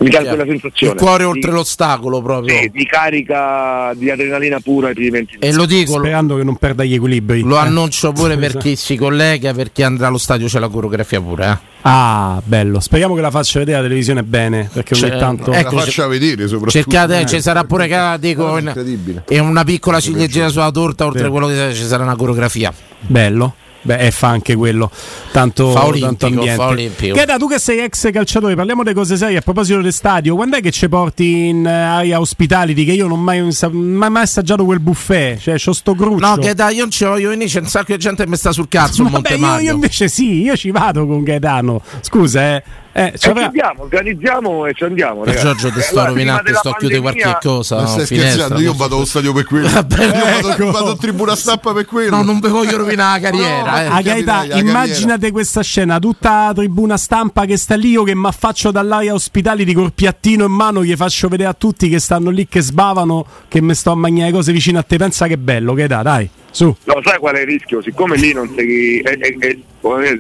Mi 0.01 0.09
dà 0.09 0.19
Chiaro. 0.21 0.35
quella 0.35 0.51
sensazione. 0.51 0.93
Il 0.93 0.99
cuore 0.99 1.23
Di- 1.23 1.29
oltre 1.29 1.51
l'ostacolo 1.51 2.21
proprio. 2.21 2.57
sì, 2.57 2.69
di 2.73 2.85
carica 2.85 3.93
di 3.95 4.09
adrenalina 4.09 4.59
pura 4.59 4.87
ai 4.87 4.93
primi 4.93 5.09
20 5.11 5.37
E 5.39 5.53
lo 5.53 5.65
dico, 5.65 5.97
lo, 5.97 6.03
Sperando 6.03 6.35
che 6.37 6.43
non 6.43 6.55
perda 6.57 6.83
gli 6.83 6.93
equilibri. 6.93 7.41
lo 7.41 7.55
Eh. 7.55 7.59
annuncio 7.59 8.11
pure 8.11 8.35
per 8.37 8.57
chi 8.57 8.75
si 8.75 8.95
collega, 8.95 9.53
per 9.53 9.71
chi 9.71 9.83
andrà 9.83 10.07
allo 10.07 10.17
stadio 10.17 10.47
c'è 10.47 10.59
la 10.59 10.67
coreografia 10.69 11.21
pure. 11.21 11.45
Eh. 11.47 11.69
Ah, 11.83 12.39
bello. 12.43 12.79
Speriamo 12.79 13.15
che 13.15 13.21
la 13.21 13.31
faccia 13.31 13.59
vedere 13.59 13.77
la 13.77 13.83
televisione 13.83 14.23
bene. 14.23 14.69
Perché 14.71 14.93
ogni 14.93 15.09
Cioè, 15.09 15.17
tanto. 15.19 15.51
ecco, 15.51 15.75
la 15.75 15.81
faccia 15.81 16.07
vedere 16.07 16.43
soprattutto. 16.47 16.69
Cercate, 16.71 17.19
Eh. 17.21 17.25
ci 17.25 17.41
sarà 17.41 17.63
pure 17.63 17.87
che 17.87 18.15
dico, 18.19 18.57
in- 18.57 18.65
incredibile. 18.67 19.23
e 19.27 19.39
una 19.39 19.63
piccola 19.63 19.99
ciliegina 19.99 20.49
sulla 20.49 20.69
torta, 20.71 21.05
oltre 21.05 21.25
a 21.25 21.29
quello 21.29 21.47
che 21.47 21.71
ci 21.73 21.83
sarà 21.83 22.03
una 22.03 22.15
coreografia. 22.15 22.71
Bello. 22.99 23.55
Beh, 23.83 23.97
e 23.97 24.11
fa 24.11 24.27
anche 24.27 24.55
quello. 24.55 24.91
Tanto, 25.31 25.71
Fa 25.71 25.85
olimpico, 25.85 26.05
tanto 26.07 26.25
ambiente. 26.27 26.55
fa 26.55 26.67
olimpico. 26.67 27.19
Tu 27.39 27.47
che 27.47 27.59
sei 27.59 27.79
ex 27.79 28.11
calciatore, 28.11 28.55
parliamo 28.55 28.83
delle 28.83 28.95
cose 28.95 29.17
serie. 29.17 29.37
A 29.37 29.41
proposito 29.41 29.81
del 29.81 29.91
stadio, 29.93 30.35
quando 30.35 30.57
è 30.57 30.61
che 30.61 30.71
ci 30.71 30.87
porti 30.87 31.47
in 31.47 31.65
eh, 31.65 31.71
area 31.71 32.19
hospitality? 32.19 32.85
Che 32.85 32.91
io 32.91 33.07
non 33.07 33.17
ho 33.19 33.21
mai, 33.21 33.41
mai, 33.71 34.09
mai 34.09 34.23
assaggiato 34.23 34.65
quel 34.65 34.79
buffet. 34.79 35.39
Cioè, 35.39 35.55
c'ho 35.57 35.73
sto 35.73 35.95
gruccio. 35.95 36.25
No, 36.25 36.35
che 36.37 36.53
dai, 36.53 36.75
io 36.75 36.81
non 36.81 36.91
ci 36.91 37.05
voglio 37.05 37.29
venire, 37.29 37.49
c'è 37.49 37.59
un 37.59 37.67
sacco 37.67 37.93
di 37.93 37.97
gente 37.97 38.23
che 38.23 38.29
mi 38.29 38.37
sta 38.37 38.51
sul 38.51 38.67
cazzo. 38.67 39.03
Vabbè, 39.09 39.33
io, 39.33 39.59
io 39.59 39.73
invece 39.73 40.07
sì, 40.07 40.41
io 40.41 40.55
ci 40.55 40.69
vado 40.71 41.07
con 41.07 41.23
Gaetano. 41.23 41.81
Scusa, 42.01 42.55
eh. 42.55 42.63
Eh 42.93 43.11
ci 43.13 43.19
ci 43.19 43.29
avrà- 43.29 43.45
andiamo, 43.45 43.83
organizziamo 43.83 44.65
e 44.65 44.73
ci 44.73 44.83
andiamo. 44.83 45.21
Per 45.21 45.27
ragazzi. 45.35 45.45
Giorgio 45.45 45.71
ti 45.71 45.79
Eh, 45.79 45.81
sto 45.83 46.05
rovinando, 46.05 46.53
sto 46.55 46.69
a 46.69 46.75
chiudere 46.77 46.99
qualche 47.01 47.37
cosa. 47.41 47.75
Ma 47.75 47.81
no, 47.81 47.87
stai 47.87 48.05
finestra, 48.05 48.31
scherzando? 48.33 48.61
Io 48.63 48.73
vado 48.73 48.95
allo 48.95 49.05
stadio 49.05 49.33
per 49.33 49.45
quello. 49.45 49.69
Vabbè, 49.69 49.95
Io 50.05 50.11
no. 50.11 50.47
vado, 50.47 50.71
vado 50.71 50.91
a 50.91 50.95
tribuna 50.97 51.35
stampa 51.35 51.73
per 51.73 51.85
quello. 51.85 52.15
No, 52.15 52.23
non 52.23 52.39
vi 52.39 52.49
voglio 52.49 52.77
rovinare 52.77 53.21
la 53.21 53.29
No, 53.29 53.37
carriera. 53.37 53.71
ma- 53.71 53.83
eh. 53.83 53.87
Ah, 53.87 54.01
Gaeta, 54.01 54.45
immaginate 54.57 55.31
questa 55.31 55.61
scena, 55.61 55.99
tutta 55.99 56.47
la 56.47 56.53
tribuna 56.53 56.97
stampa 56.97 57.45
che 57.45 57.57
sta 57.57 57.75
lì, 57.75 57.89
io 57.91 58.03
che 58.03 58.15
mi 58.15 58.27
affaccio 58.27 58.71
dall'area 58.71 59.13
ospitality 59.13 59.73
col 59.73 59.93
piattino 59.93 60.45
in 60.45 60.51
mano, 60.51 60.83
gli 60.83 60.95
faccio 60.95 61.27
vedere 61.27 61.49
a 61.49 61.53
tutti 61.53 61.89
che 61.89 61.99
stanno 61.99 62.29
lì 62.29 62.47
che 62.47 62.61
sbavano, 62.61 63.25
che 63.47 63.61
mi 63.61 63.73
sto 63.75 63.91
a 63.91 63.95
mangiare 63.95 64.31
cose 64.31 64.51
vicino 64.51 64.79
a 64.79 64.83
te. 64.83 64.97
Pensa 64.97 65.27
che 65.27 65.37
bello, 65.37 65.73
Gaeta, 65.73 66.01
dai, 66.01 66.29
su, 66.51 66.65
No, 66.83 66.95
sai 67.03 67.17
qual 67.19 67.35
è 67.35 67.41
il 67.41 67.47
rischio? 67.47 67.81
Siccome 67.81 68.17
lì 68.17 68.33
non 68.33 68.51
sei, 68.55 68.99
è, 68.99 69.17
è- 69.17 69.37
è- 69.37 69.57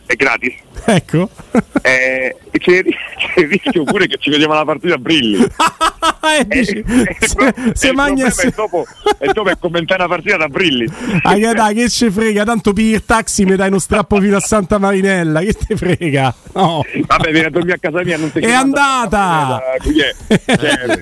è 0.05 0.15
gratis, 0.15 0.53
ecco. 0.85 1.29
eh, 1.81 2.35
c'è, 2.51 2.81
c'è 2.83 3.39
il 3.41 3.47
rischio 3.47 3.83
pure 3.83 4.07
che 4.07 4.17
ci 4.19 4.29
vediamo 4.29 4.53
la 4.53 4.65
partita 4.65 4.95
a 4.95 4.97
brilli. 4.97 5.43
e 6.39 6.45
dici, 6.47 6.77
Eh, 6.77 7.01
eh, 7.01 7.17
il 7.19 7.31
pro- 7.33 7.53
se, 7.73 7.89
eh, 7.89 8.31
se 8.31 8.47
è 8.47 8.51
dopo, 8.55 8.85
è 9.17 9.31
dopo 9.31 9.49
è 9.49 9.57
commentare 9.59 10.03
una 10.03 10.13
partita 10.13 10.37
da 10.37 10.47
brilli. 10.47 10.89
Ah, 11.23 11.37
Gaeta, 11.37 11.71
che 11.71 11.89
ci 11.89 12.09
frega, 12.09 12.43
tanto 12.43 12.73
pigli 12.73 12.93
il 12.93 13.05
taxi, 13.05 13.45
mi 13.45 13.55
dai 13.55 13.69
uno 13.69 13.79
strappo 13.79 14.19
fino 14.19 14.35
a 14.37 14.39
Santa 14.39 14.77
Marinella, 14.77 15.41
che 15.41 15.53
te 15.53 15.75
frega? 15.75 16.33
No. 16.53 16.83
Vabbè, 17.05 17.31
vieni 17.31 17.47
a 17.47 17.49
dormire 17.49 17.75
a 17.75 17.79
casa 17.79 18.03
mia, 18.03 18.17
non 18.17 18.31
ti 18.31 18.39
È 18.39 18.51
andata! 18.51 19.61
Cioè, 19.81 20.15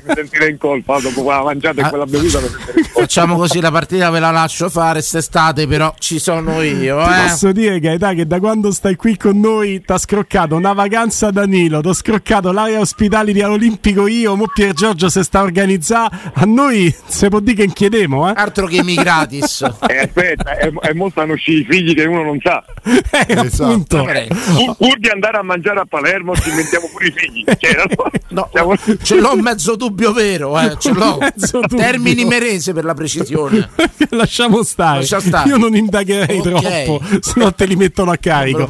mi 0.06 0.13
sentirei 0.15 0.52
in 0.52 0.58
colpa 0.58 1.00
dopo 1.00 1.24
quella 1.24 1.44
mangiata 1.44 1.86
e 1.86 1.89
quella 1.89 2.06
bevuta. 2.06 2.39
in 2.39 2.46
colpa. 2.52 3.00
Facciamo 3.00 3.36
così 3.38 3.60
la 3.60 3.72
partita 3.72 4.10
ve 4.10 4.20
la 4.20 4.32
lascio 4.32 4.70
fare 4.70 4.94
quest'estate, 4.94 5.68
però 5.68 5.94
ci 5.98 6.20
sono 6.20 6.62
io, 6.62 7.02
Ti 7.04 7.10
eh. 7.10 7.28
Posso 7.30 7.52
dire, 7.52 7.80
Gaetà, 7.80 8.13
che 8.13 8.26
da 8.28 8.39
quando 8.39 8.72
stai 8.72 8.96
qui 8.96 9.18
con 9.18 9.39
noi 9.39 9.69
ti 9.86 9.92
ha 9.92 9.98
scroccato 9.98 10.56
una 10.56 10.74
vacanza 10.74 11.30
da 11.32 11.46
Nilo, 11.46 11.82
ti 11.82 11.88
ho 11.88 11.94
scroccato 11.94 12.52
l'area 12.52 12.80
ospitality 12.80 13.42
all'Olimpico 13.42 14.08
io, 14.08 14.36
mo 14.36 14.48
Pier 14.54 14.74
Giorgio 14.74 15.10
si 15.10 15.24
sta 15.24 15.42
organizzando. 15.42 16.16
A 16.34 16.46
noi 16.46 16.94
se 17.06 17.30
può 17.30 17.40
dire 17.40 17.66
che 17.66 17.74
chiediamo, 17.74 18.30
eh? 18.30 18.34
Altro 18.36 18.66
che 18.68 18.84
mi 18.84 18.96
gratis. 18.96 19.62
Eh, 19.90 19.98
aspetta, 20.04 20.56
è, 20.58 20.72
è 20.72 20.94
mo 20.94 21.10
stanno 21.10 21.34
usciti 21.34 21.62
i 21.62 21.66
figli 21.68 21.94
che 21.96 22.06
uno 22.06 22.24
non 22.24 22.40
sa. 22.44 22.64
Eh, 23.28 23.34
Esatto. 23.46 23.64
appunto. 23.70 24.04
Pur, 24.06 24.76
pur 24.78 25.00
di 25.00 25.10
andare 25.10 25.38
a 25.38 25.44
mangiare 25.44 25.80
a 25.80 25.86
Palermo 25.86 26.36
ci 26.36 26.50
inventiamo 26.50 26.88
pure 26.92 27.08
i 27.08 27.12
figli. 27.16 27.44
Cioè, 27.60 27.84
no, 28.30 28.50
siamo- 28.52 28.76
ce 29.02 29.20
l'ho 29.20 29.36
mezzo 29.36 29.76
dubbio 29.76 30.12
vero, 30.14 30.60
eh, 30.60 30.76
ce 30.80 30.92
l'ho. 30.94 31.18
Termini 31.76 32.26
merese 32.26 32.74
per 32.74 32.84
la 32.86 32.94
precisione. 32.94 33.70
Lasciamo 34.10 34.64
stare. 34.64 35.00
Lascia 35.00 35.20
stare. 35.20 35.50
Io 35.50 35.58
non 35.58 35.76
indagherei 35.76 36.40
Ok. 36.40 36.44
troppo, 36.86 37.02
se 37.20 37.34
no 37.36 37.54
te 37.54 37.66
li 37.66 37.76
mettono 37.76 38.12
a 38.12 38.18
carico. 38.18 38.60
Non 38.60 38.68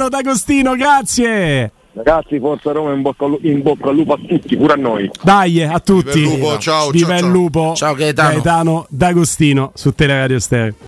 Gaetano 0.00 0.08
D'Agostino, 0.08 0.74
grazie. 0.76 1.72
Ragazzi, 1.92 2.38
forza 2.38 2.72
Roma, 2.72 2.92
in 2.94 3.02
bocca, 3.02 3.26
lu- 3.26 3.38
in 3.42 3.60
bocca 3.60 3.90
al 3.90 3.96
lupo 3.96 4.14
a 4.14 4.18
tutti, 4.26 4.56
pure 4.56 4.72
a 4.72 4.76
noi. 4.76 5.10
Dai, 5.22 5.62
a 5.62 5.78
tutti. 5.80 6.20
Viva 6.20 6.32
il 6.34 6.38
lupo, 6.40 6.58
ciao, 6.58 6.90
Viva 6.90 7.06
ciao, 7.08 7.16
il 7.16 7.22
ciao. 7.22 7.30
lupo. 7.30 7.72
Ciao, 7.74 7.94
Gaetano. 7.94 8.28
Gaetano 8.30 8.86
D'Agostino 8.88 9.72
su 9.74 9.92
Teleradio 9.92 10.38
Stereo. 10.38 10.74